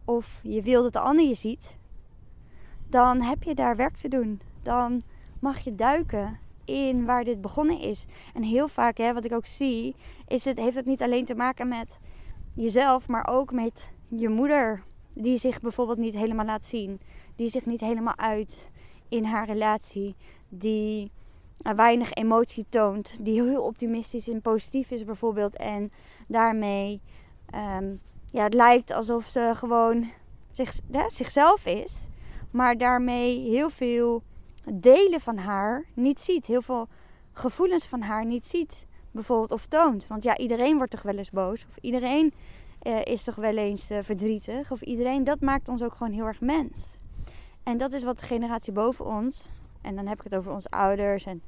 of 0.06 0.40
je 0.44 0.62
wil 0.62 0.84
dat 0.84 0.94
de 0.94 1.00
ander 1.00 1.26
je 1.26 1.36
ziet, 1.36 1.76
dan 2.90 3.22
heb 3.22 3.44
je 3.44 3.56
daar 3.56 3.76
werk 3.76 3.98
te 3.98 4.08
doen. 4.08 4.42
Dan 4.64 5.04
mag 5.40 5.60
je 5.60 5.76
duiken 5.76 6.40
in 6.66 7.06
waar 7.06 7.24
dit 7.24 7.42
begonnen 7.42 7.80
is. 7.80 8.06
En 8.34 8.44
heel 8.44 8.68
vaak, 8.68 8.98
hè, 8.98 9.14
wat 9.14 9.26
ik 9.26 9.34
ook 9.34 9.46
zie, 9.46 9.96
is 10.28 10.46
het, 10.46 10.60
heeft 10.60 10.76
het 10.76 10.86
niet 10.86 11.02
alleen 11.02 11.26
te 11.26 11.36
maken 11.36 11.68
met 11.68 12.00
jezelf, 12.54 13.08
maar 13.08 13.28
ook 13.28 13.52
met 13.52 13.90
je 14.08 14.30
moeder. 14.30 14.84
Die 15.22 15.38
zich 15.38 15.60
bijvoorbeeld 15.60 15.98
niet 15.98 16.16
helemaal 16.16 16.46
laat 16.46 16.66
zien. 16.66 17.00
Die 17.36 17.50
zich 17.50 17.66
niet 17.66 17.82
helemaal 17.82 18.18
uit 18.18 18.70
in 19.10 19.24
haar 19.24 19.46
relatie. 19.46 20.16
Die 20.50 21.12
weinig 21.58 22.14
emotie 22.14 22.66
toont. 22.70 23.26
Die 23.26 23.42
heel 23.42 23.64
optimistisch 23.64 24.28
en 24.30 24.42
positief 24.42 24.92
is 24.92 25.04
bijvoorbeeld. 25.04 25.56
En 25.56 25.90
daarmee, 26.28 27.02
ehm, 27.50 27.96
ja, 28.30 28.44
het 28.44 28.54
lijkt 28.54 28.92
alsof 28.92 29.26
ze 29.26 29.52
gewoon 29.56 30.10
zich, 30.52 30.80
zichzelf 31.08 31.66
is. 31.66 32.08
Maar 32.52 32.78
daarmee 32.78 33.50
heel 33.50 33.70
veel 33.70 34.24
delen 34.74 35.20
van 35.20 35.38
haar 35.38 35.86
niet 35.94 36.20
ziet. 36.20 36.46
Heel 36.46 36.62
veel 36.62 36.88
gevoelens 37.32 37.86
van 37.86 38.02
haar 38.02 38.26
niet 38.26 38.48
ziet. 38.48 38.86
Bijvoorbeeld 39.12 39.52
of 39.52 39.66
toont. 39.66 40.08
Want 40.08 40.24
ja, 40.24 40.38
iedereen 40.38 40.78
wordt 40.78 40.92
toch 40.92 41.02
wel 41.02 41.18
eens 41.18 41.32
boos. 41.32 41.66
Of 41.70 41.78
iedereen 41.82 42.34
uh, 42.88 43.02
is 43.04 43.24
toch 43.24 43.36
wel 43.36 43.58
eens 43.58 43.92
uh, 43.92 43.98
verdrietig. 44.02 44.72
Of 44.72 44.82
iedereen, 44.82 45.24
dat 45.24 45.42
maakt 45.42 45.68
ons 45.68 45.84
ook 45.84 45.96
gewoon 45.96 46.14
heel 46.14 46.26
erg 46.26 46.42
mens. 46.42 46.98
En 47.64 47.78
dat 47.78 47.94
is 47.94 48.04
wat 48.04 48.20
de 48.20 48.26
generatie 48.26 48.74
boven 48.74 49.06
ons, 49.06 49.50
en 49.82 49.96
dan 49.96 50.08
heb 50.08 50.18
ik 50.18 50.24
het 50.24 50.36
over 50.36 50.52
onze 50.52 50.70
ouders 50.70 51.24
en 51.24 51.42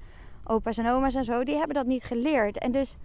opa's 0.43 0.77
en 0.77 0.89
oma's 0.89 1.15
en 1.15 1.23
zo, 1.23 1.43
die 1.43 1.55
hebben 1.55 1.75
dat 1.75 1.85
niet 1.85 2.03
geleerd. 2.03 2.57
En 2.57 2.71
dus 2.71 2.95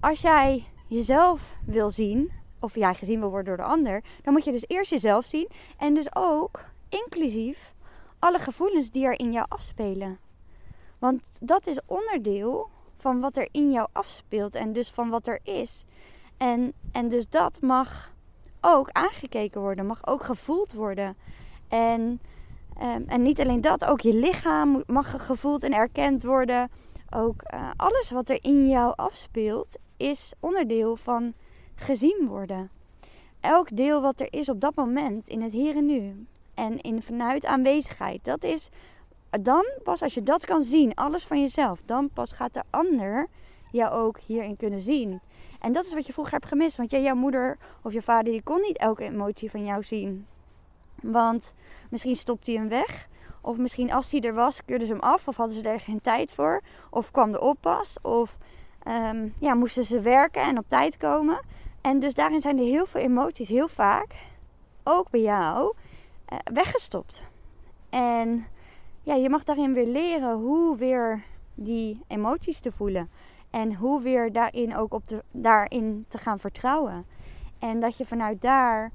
als 0.00 0.20
jij 0.20 0.64
jezelf 0.88 1.56
wil 1.64 1.90
zien, 1.90 2.32
of 2.60 2.74
jij 2.74 2.94
gezien 2.94 3.20
wil 3.20 3.30
worden 3.30 3.56
door 3.56 3.66
de 3.66 3.72
ander, 3.72 4.02
dan 4.22 4.32
moet 4.32 4.44
je 4.44 4.52
dus 4.52 4.68
eerst 4.68 4.90
jezelf 4.90 5.24
zien. 5.24 5.48
En 5.78 5.94
dus 5.94 6.16
ook 6.16 6.64
inclusief 6.88 7.74
alle 8.18 8.38
gevoelens 8.38 8.90
die 8.90 9.04
er 9.04 9.18
in 9.18 9.32
jou 9.32 9.46
afspelen. 9.48 10.18
Want 10.98 11.22
dat 11.40 11.66
is 11.66 11.80
onderdeel 11.86 12.68
van 12.96 13.20
wat 13.20 13.36
er 13.36 13.48
in 13.50 13.72
jou 13.72 13.88
afspeelt 13.92 14.54
en 14.54 14.72
dus 14.72 14.90
van 14.90 15.08
wat 15.08 15.26
er 15.26 15.40
is. 15.42 15.84
En, 16.36 16.72
en 16.92 17.08
dus 17.08 17.28
dat 17.28 17.60
mag 17.60 18.12
ook 18.60 18.90
aangekeken 18.90 19.60
worden, 19.60 19.86
mag 19.86 20.06
ook 20.06 20.22
gevoeld 20.22 20.72
worden. 20.72 21.16
En, 21.68 22.20
ehm, 22.78 23.02
en 23.06 23.22
niet 23.22 23.40
alleen 23.40 23.60
dat, 23.60 23.84
ook 23.84 24.00
je 24.00 24.14
lichaam 24.14 24.82
mag 24.86 25.26
gevoeld 25.26 25.62
en 25.62 25.72
erkend 25.72 26.22
worden. 26.22 26.70
Ook 27.10 27.42
uh, 27.54 27.70
alles 27.76 28.10
wat 28.10 28.28
er 28.28 28.38
in 28.40 28.68
jou 28.68 28.92
afspeelt 28.96 29.76
is 29.96 30.32
onderdeel 30.40 30.96
van 30.96 31.32
gezien 31.74 32.26
worden. 32.28 32.70
Elk 33.40 33.76
deel 33.76 34.00
wat 34.00 34.20
er 34.20 34.32
is 34.32 34.48
op 34.48 34.60
dat 34.60 34.74
moment, 34.74 35.28
in 35.28 35.42
het 35.42 35.52
hier 35.52 35.76
en 35.76 35.86
nu. 35.86 36.26
En 36.54 36.80
in, 36.80 37.02
vanuit 37.02 37.46
aanwezigheid. 37.46 38.24
Dat 38.24 38.44
is 38.44 38.68
dan 39.40 39.64
pas 39.82 40.02
als 40.02 40.14
je 40.14 40.22
dat 40.22 40.44
kan 40.44 40.62
zien, 40.62 40.94
alles 40.94 41.24
van 41.24 41.40
jezelf, 41.40 41.82
dan 41.84 42.10
pas 42.10 42.32
gaat 42.32 42.54
de 42.54 42.62
ander 42.70 43.28
jou 43.70 43.92
ook 43.92 44.18
hierin 44.18 44.56
kunnen 44.56 44.80
zien. 44.80 45.20
En 45.64 45.72
dat 45.72 45.84
is 45.84 45.94
wat 45.94 46.06
je 46.06 46.12
vroeger 46.12 46.34
hebt 46.34 46.46
gemist. 46.46 46.76
Want 46.76 46.90
jij, 46.90 47.02
jouw 47.02 47.14
moeder 47.14 47.58
of 47.82 47.92
je 47.92 48.02
vader, 48.02 48.32
die 48.32 48.42
kon 48.42 48.60
niet 48.60 48.78
elke 48.78 49.04
emotie 49.04 49.50
van 49.50 49.64
jou 49.64 49.82
zien. 49.82 50.26
Want 51.02 51.54
misschien 51.90 52.16
stopte 52.16 52.50
hij 52.50 52.60
hem 52.60 52.68
weg. 52.68 53.08
Of 53.40 53.58
misschien 53.58 53.92
als 53.92 54.10
hij 54.10 54.20
er 54.20 54.34
was, 54.34 54.64
keurden 54.64 54.86
ze 54.86 54.92
hem 54.92 55.02
af. 55.02 55.28
Of 55.28 55.36
hadden 55.36 55.56
ze 55.56 55.68
er 55.68 55.80
geen 55.80 56.00
tijd 56.00 56.32
voor. 56.32 56.62
Of 56.90 57.10
kwam 57.10 57.32
de 57.32 57.40
oppas. 57.40 57.98
Of 58.02 58.38
um, 58.86 59.34
ja, 59.38 59.54
moesten 59.54 59.84
ze 59.84 60.00
werken 60.00 60.42
en 60.42 60.58
op 60.58 60.68
tijd 60.68 60.96
komen. 60.96 61.40
En 61.80 62.00
dus 62.00 62.14
daarin 62.14 62.40
zijn 62.40 62.58
er 62.58 62.64
heel 62.64 62.86
veel 62.86 63.00
emoties, 63.00 63.48
heel 63.48 63.68
vaak, 63.68 64.14
ook 64.82 65.10
bij 65.10 65.20
jou, 65.20 65.74
uh, 66.32 66.38
weggestopt. 66.52 67.22
En 67.90 68.46
ja, 69.02 69.14
je 69.14 69.30
mag 69.30 69.44
daarin 69.44 69.72
weer 69.72 69.86
leren 69.86 70.34
hoe 70.34 70.76
weer 70.76 71.24
die 71.54 72.00
emoties 72.08 72.60
te 72.60 72.72
voelen. 72.72 73.10
En 73.54 73.74
hoe 73.74 74.02
weer 74.02 74.32
daarin 74.32 74.76
ook 74.76 74.94
op 74.94 75.02
daarin 75.32 76.04
te 76.08 76.18
gaan 76.18 76.38
vertrouwen. 76.38 77.06
En 77.58 77.80
dat 77.80 77.96
je 77.96 78.06
vanuit 78.06 78.40
daar, 78.40 78.90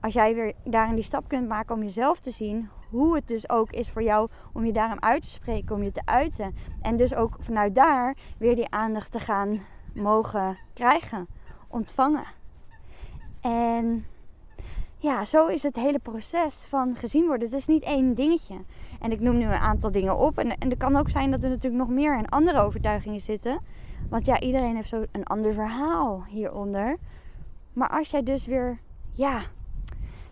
als 0.00 0.12
jij 0.12 0.34
weer 0.34 0.52
daarin 0.64 0.94
die 0.94 1.04
stap 1.04 1.28
kunt 1.28 1.48
maken 1.48 1.74
om 1.74 1.82
jezelf 1.82 2.20
te 2.20 2.30
zien, 2.30 2.68
hoe 2.90 3.14
het 3.14 3.28
dus 3.28 3.48
ook 3.48 3.70
is 3.70 3.90
voor 3.90 4.02
jou 4.02 4.28
om 4.52 4.64
je 4.64 4.72
daarom 4.72 4.98
uit 5.00 5.22
te 5.22 5.30
spreken, 5.30 5.76
om 5.76 5.82
je 5.82 5.92
te 5.92 6.02
uiten. 6.04 6.54
En 6.80 6.96
dus 6.96 7.14
ook 7.14 7.36
vanuit 7.38 7.74
daar 7.74 8.16
weer 8.38 8.56
die 8.56 8.70
aandacht 8.70 9.12
te 9.12 9.20
gaan 9.20 9.60
mogen 9.94 10.58
krijgen, 10.72 11.26
ontvangen. 11.68 12.24
En 13.40 14.06
ja, 14.96 15.24
zo 15.24 15.46
is 15.46 15.62
het 15.62 15.76
hele 15.76 15.98
proces 15.98 16.64
van 16.68 16.96
gezien 16.96 17.26
worden. 17.26 17.48
Het 17.48 17.56
is 17.56 17.66
niet 17.66 17.82
één 17.82 18.14
dingetje. 18.14 18.56
En 19.00 19.12
ik 19.12 19.20
noem 19.20 19.38
nu 19.38 19.44
een 19.44 19.52
aantal 19.52 19.90
dingen 19.90 20.16
op. 20.16 20.38
En, 20.38 20.58
en 20.58 20.70
het 20.70 20.78
kan 20.78 20.96
ook 20.96 21.08
zijn 21.08 21.30
dat 21.30 21.42
er 21.42 21.48
natuurlijk 21.48 21.82
nog 21.82 21.96
meer 21.96 22.16
en 22.16 22.28
andere 22.28 22.60
overtuigingen 22.60 23.20
zitten. 23.20 23.60
Want 24.12 24.26
ja, 24.26 24.40
iedereen 24.40 24.74
heeft 24.74 24.88
zo 24.88 25.04
een 25.12 25.24
ander 25.24 25.52
verhaal 25.52 26.24
hieronder. 26.28 26.96
Maar 27.72 27.88
als 27.88 28.10
jij 28.10 28.22
dus 28.22 28.46
weer, 28.46 28.78
ja, 29.12 29.42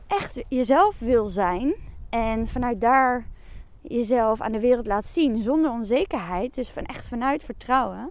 echt 0.07 0.43
jezelf 0.49 0.99
wil 0.99 1.25
zijn. 1.25 1.75
En 2.11 2.47
vanuit 2.47 2.81
daar 2.81 3.27
jezelf 3.81 4.41
aan 4.41 4.53
de 4.53 4.61
wereld 4.61 4.87
laat 4.87 5.07
zien 5.07 5.37
zonder 5.37 5.71
onzekerheid. 5.71 6.55
Dus 6.55 6.71
van 6.71 6.85
echt 6.85 7.09
vanuit 7.09 7.45
vertrouwen. 7.45 8.11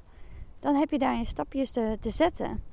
Dan 0.59 0.75
heb 0.75 0.91
je 0.91 0.99
daar 0.99 1.17
je 1.17 1.25
stapjes 1.25 1.71
te, 1.71 1.97
te 1.99 2.09
zetten. 2.09 2.63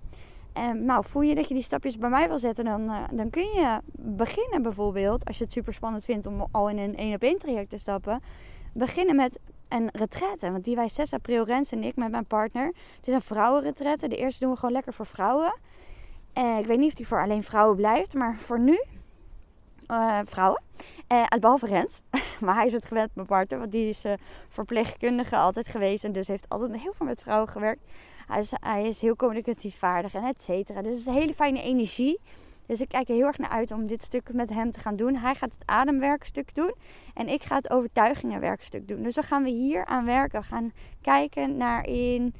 En 0.53 0.85
nou, 0.85 1.05
voel 1.05 1.23
je 1.23 1.35
dat 1.35 1.49
je 1.49 1.55
die 1.55 1.63
stapjes 1.63 1.99
bij 1.99 2.11
mij 2.11 2.29
wil 2.29 2.39
zetten, 2.39 2.65
dan, 2.65 2.81
uh, 2.83 3.03
dan 3.11 3.31
kun 3.31 3.47
je 3.47 3.81
beginnen 3.93 4.63
bijvoorbeeld, 4.63 5.25
als 5.25 5.39
je 5.39 5.45
het 5.45 5.53
super 5.53 5.73
spannend 5.73 6.05
vindt 6.05 6.27
om 6.27 6.47
al 6.51 6.69
in 6.69 6.79
een 6.79 6.97
één 6.97 7.15
op 7.15 7.23
één 7.23 7.39
traject 7.39 7.71
te 7.71 7.79
stappen, 7.79 8.21
beginnen 8.73 9.17
met 9.17 9.39
een 9.69 9.89
retraite. 9.93 10.51
Want 10.51 10.65
die 10.65 10.77
wij 10.77 10.89
6 10.89 11.13
april, 11.13 11.45
Rens 11.45 11.73
en 11.73 11.83
ik 11.83 11.97
met 11.97 12.11
mijn 12.11 12.27
partner. 12.27 12.67
Het 12.97 13.09
is 13.09 13.15
een 13.15 13.21
vrouwenretraite. 13.21 14.09
De 14.09 14.17
eerste 14.17 14.41
doen 14.41 14.53
we 14.53 14.59
gewoon 14.59 14.75
lekker 14.75 14.93
voor 14.93 15.07
vrouwen. 15.07 15.59
En 16.33 16.59
ik 16.59 16.67
weet 16.67 16.79
niet 16.79 16.89
of 16.89 16.95
die 16.95 17.07
voor 17.07 17.23
alleen 17.23 17.43
vrouwen 17.43 17.77
blijft, 17.77 18.15
maar 18.15 18.37
voor 18.37 18.61
nu 18.61 18.85
uh, 19.91 20.19
vrouwen. 20.25 20.63
Uh, 21.13 21.25
behalve 21.41 21.67
Rens. 21.67 22.01
maar 22.45 22.55
hij 22.55 22.67
is 22.67 22.73
het 22.73 22.85
gewend, 22.85 23.11
mijn 23.15 23.27
partner. 23.27 23.59
Want 23.59 23.73
die 23.73 23.89
is 23.89 24.05
verpleegkundige 24.49 25.37
altijd 25.37 25.69
geweest. 25.69 26.05
En 26.05 26.13
dus 26.13 26.29
heeft 26.29 26.49
altijd 26.49 26.81
heel 26.81 26.93
veel 26.93 27.07
met 27.07 27.21
vrouwen 27.21 27.49
gewerkt. 27.49 27.83
Hij 28.27 28.39
is, 28.39 28.53
hij 28.61 28.89
is 28.89 29.01
heel 29.01 29.17
communicatief 29.17 29.79
vaardig 29.79 30.15
en 30.15 30.25
et 30.25 30.43
cetera. 30.43 30.83
Dus 30.83 30.91
het 30.91 31.01
is 31.01 31.07
een 31.07 31.21
hele 31.21 31.35
fijne 31.35 31.63
energie. 31.63 32.21
Dus 32.67 32.81
ik 32.81 32.89
kijk 32.89 33.09
er 33.09 33.15
heel 33.15 33.27
erg 33.27 33.39
naar 33.39 33.51
uit 33.51 33.71
om 33.71 33.87
dit 33.87 34.03
stuk 34.03 34.33
met 34.33 34.51
hem 34.51 34.71
te 34.71 34.81
gaan 34.81 34.97
doen. 34.97 35.17
Hij 35.17 35.35
gaat 35.35 35.53
het 35.53 35.63
ademwerkstuk 35.67 36.55
doen 36.55 36.75
en 37.15 37.29
ik 37.29 37.43
ga 37.43 37.57
het 37.57 37.71
overtuigingenwerkstuk 37.71 38.89
doen. 38.89 39.03
Dus 39.03 39.15
dan 39.15 39.25
gaan 39.25 39.43
we 39.43 39.51
hier 39.51 39.85
aan 39.85 40.05
werken. 40.05 40.41
We 40.41 40.47
gaan 40.47 40.73
kijken 41.01 41.57
naar 41.57 41.87
in, 41.87 42.35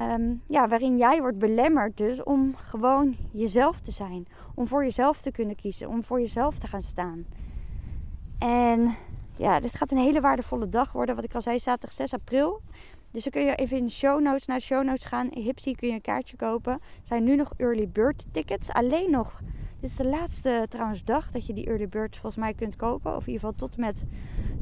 um, 0.00 0.42
ja, 0.46 0.68
waarin 0.68 0.96
jij 0.96 1.20
wordt 1.20 1.38
belemmerd 1.38 1.96
dus 1.96 2.22
om 2.22 2.54
gewoon 2.56 3.16
jezelf 3.32 3.80
te 3.80 3.90
zijn. 3.90 4.26
Om 4.54 4.66
voor 4.66 4.84
jezelf 4.84 5.20
te 5.20 5.30
kunnen 5.30 5.56
kiezen. 5.56 5.88
Om 5.88 6.02
voor 6.02 6.20
jezelf 6.20 6.58
te 6.58 6.66
gaan 6.66 6.82
staan. 6.82 7.26
En 8.38 8.94
ja, 9.36 9.60
dit 9.60 9.74
gaat 9.74 9.90
een 9.90 9.98
hele 9.98 10.20
waardevolle 10.20 10.68
dag 10.68 10.92
worden. 10.92 11.14
Wat 11.14 11.24
ik 11.24 11.34
al 11.34 11.42
zei, 11.42 11.58
zaterdag 11.58 11.92
6 11.92 12.14
april. 12.14 12.60
Dus 13.10 13.22
dan 13.22 13.32
kun 13.32 13.44
je 13.44 13.54
even 13.54 13.76
in 13.76 13.84
de 13.84 13.90
show 13.90 14.20
notes 14.20 14.46
naar 14.46 14.60
show 14.60 14.84
notes 14.84 15.04
gaan. 15.04 15.28
Hipsy 15.32 15.74
kun 15.74 15.88
je 15.88 15.94
een 15.94 16.00
kaartje 16.00 16.36
kopen. 16.36 16.72
Er 16.72 16.80
zijn 17.02 17.24
nu 17.24 17.36
nog 17.36 17.52
early 17.56 17.88
bird 17.88 18.24
tickets. 18.32 18.70
Alleen 18.70 19.10
nog. 19.10 19.40
Dit 19.84 19.92
is 19.92 19.98
de 19.98 20.08
laatste 20.08 20.66
trouwens 20.68 21.04
dag 21.04 21.30
dat 21.30 21.46
je 21.46 21.52
die 21.52 21.66
early 21.66 21.88
bird 21.88 22.16
volgens 22.16 22.36
mij 22.36 22.54
kunt 22.54 22.76
kopen. 22.76 23.16
Of 23.16 23.26
in 23.26 23.32
ieder 23.32 23.48
geval 23.48 23.68
tot 23.68 23.76
met 23.76 24.04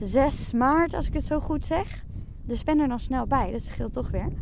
6 0.00 0.52
maart 0.52 0.94
als 0.94 1.06
ik 1.06 1.12
het 1.12 1.24
zo 1.24 1.40
goed 1.40 1.64
zeg. 1.64 2.04
Dus 2.44 2.64
ben 2.64 2.78
er 2.78 2.88
dan 2.88 3.00
snel 3.00 3.26
bij. 3.26 3.52
Dat 3.52 3.64
scheelt 3.64 3.92
toch 3.92 4.10
weer. 4.10 4.32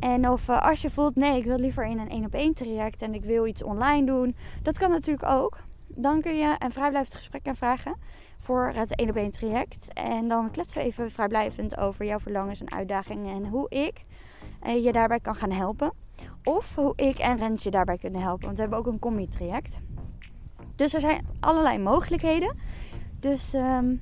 En 0.00 0.28
of 0.28 0.48
uh, 0.48 0.62
als 0.62 0.82
je 0.82 0.90
voelt, 0.90 1.16
nee, 1.16 1.38
ik 1.38 1.44
wil 1.44 1.58
liever 1.58 1.86
in 1.86 1.98
een 1.98 2.08
één 2.08 2.24
op 2.24 2.34
één 2.34 2.54
traject 2.54 3.02
en 3.02 3.14
ik 3.14 3.24
wil 3.24 3.46
iets 3.46 3.62
online 3.62 4.06
doen. 4.06 4.36
Dat 4.62 4.78
kan 4.78 4.90
natuurlijk 4.90 5.28
ook. 5.28 5.58
Dan 5.86 6.20
kun 6.20 6.36
je 6.36 6.56
een 6.58 6.72
vrijblijvend 6.72 7.14
gesprek 7.14 7.48
aanvragen 7.48 7.96
voor 8.38 8.72
het 8.74 8.96
1 8.96 9.08
op 9.08 9.16
1 9.16 9.30
traject. 9.30 9.92
En 9.92 10.28
dan 10.28 10.50
kletsen 10.50 10.78
we 10.80 10.86
even 10.86 11.10
vrijblijvend 11.10 11.78
over 11.78 12.04
jouw 12.04 12.18
verlangens 12.18 12.60
en 12.60 12.72
uitdagingen 12.72 13.34
en 13.34 13.46
hoe 13.46 13.68
ik 13.68 14.04
eh, 14.60 14.84
je 14.84 14.92
daarbij 14.92 15.20
kan 15.20 15.34
gaan 15.34 15.52
helpen. 15.52 15.92
Of 16.44 16.74
hoe 16.74 16.92
ik 16.96 17.18
en 17.18 17.38
Rens 17.38 17.62
je 17.62 17.70
daarbij 17.70 17.98
kunnen 17.98 18.20
helpen. 18.20 18.44
Want 18.44 18.54
we 18.54 18.60
hebben 18.60 18.78
ook 18.78 18.86
een 18.86 18.98
combi-traject. 18.98 19.78
Dus 20.78 20.94
er 20.94 21.00
zijn 21.00 21.26
allerlei 21.40 21.78
mogelijkheden. 21.78 22.56
Dus 23.20 23.54
um, 23.54 24.00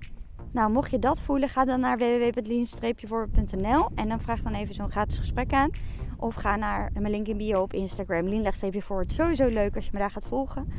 nou, 0.53 0.71
mocht 0.71 0.91
je 0.91 0.99
dat 0.99 1.21
voelen, 1.21 1.49
ga 1.49 1.65
dan 1.65 1.81
naar 1.81 1.99
www.lien-voorbeeld.nl 1.99 3.89
en 3.95 4.09
dan 4.09 4.21
vraag 4.21 4.43
dan 4.43 4.55
even 4.55 4.75
zo'n 4.75 4.91
gratis 4.91 5.19
gesprek 5.19 5.53
aan. 5.53 5.71
Of 6.17 6.35
ga 6.35 6.57
naar 6.57 6.91
mijn 6.93 7.11
link 7.11 7.27
in 7.27 7.37
bio 7.37 7.63
op 7.63 7.73
Instagram, 7.73 8.29
lien-voorbeeld. 8.29 9.13
Sowieso 9.13 9.47
leuk 9.49 9.77
als 9.77 9.85
je 9.85 9.91
me 9.93 9.99
daar 9.99 10.11
gaat 10.11 10.25
volgen. 10.25 10.73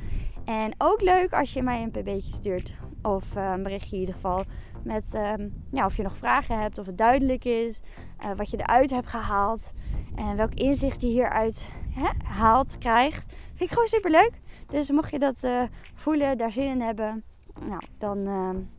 En 0.46 0.74
ook 0.78 1.02
leuk 1.02 1.34
als 1.34 1.54
je 1.54 1.64
mij 1.64 1.82
een 1.82 1.92
pb'tje 1.92 2.34
stuurt. 2.34 2.74
Of 3.02 3.36
uh, 3.36 3.52
een 3.52 3.64
berichtje 3.64 3.94
in 3.94 4.00
ieder 4.00 4.16
geval. 4.16 4.44
Met 4.84 5.14
um, 5.14 5.64
ja, 5.72 5.86
of 5.86 5.98
je 5.98 6.04
nog 6.04 6.18
vragen 6.18 6.60
hebt. 6.60 6.78
Of 6.78 6.86
het 6.86 6.98
duidelijk 6.98 7.46
is. 7.46 7.80
Uh, 8.26 8.32
wat 8.36 8.50
je 8.50 8.58
eruit 8.58 8.92
hebt 8.92 9.10
gehaald. 9.10 9.72
En 10.16 10.36
welk 10.36 10.54
inzicht 10.54 11.02
je 11.02 11.08
hieruit 11.08 11.66
hè, 11.90 12.08
haalt, 12.24 12.78
krijgt. 12.78 13.36
Vind 13.48 13.62
ik 13.62 13.70
gewoon 13.70 13.88
super 13.88 14.12
leuk. 14.12 14.32
Dus 14.68 14.92
mocht 14.92 15.12
je 15.12 15.20
dat 15.20 15.44
uh, 15.44 15.64
voelen, 15.96 16.38
daar 16.38 16.52
zin 16.52 16.68
in 16.68 16.82
hebben. 16.82 17.24
Nou, 17.62 17.82
dan 17.98 18.70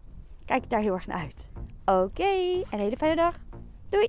kijk 0.44 0.62
ik 0.64 0.70
daar 0.70 0.80
heel 0.80 0.94
erg 0.94 1.06
naar 1.06 1.20
uit. 1.20 1.48
Oké, 1.84 2.30
een 2.70 2.78
hele 2.78 2.96
fijne 2.96 3.16
dag. 3.16 3.36
Doei! 3.88 4.08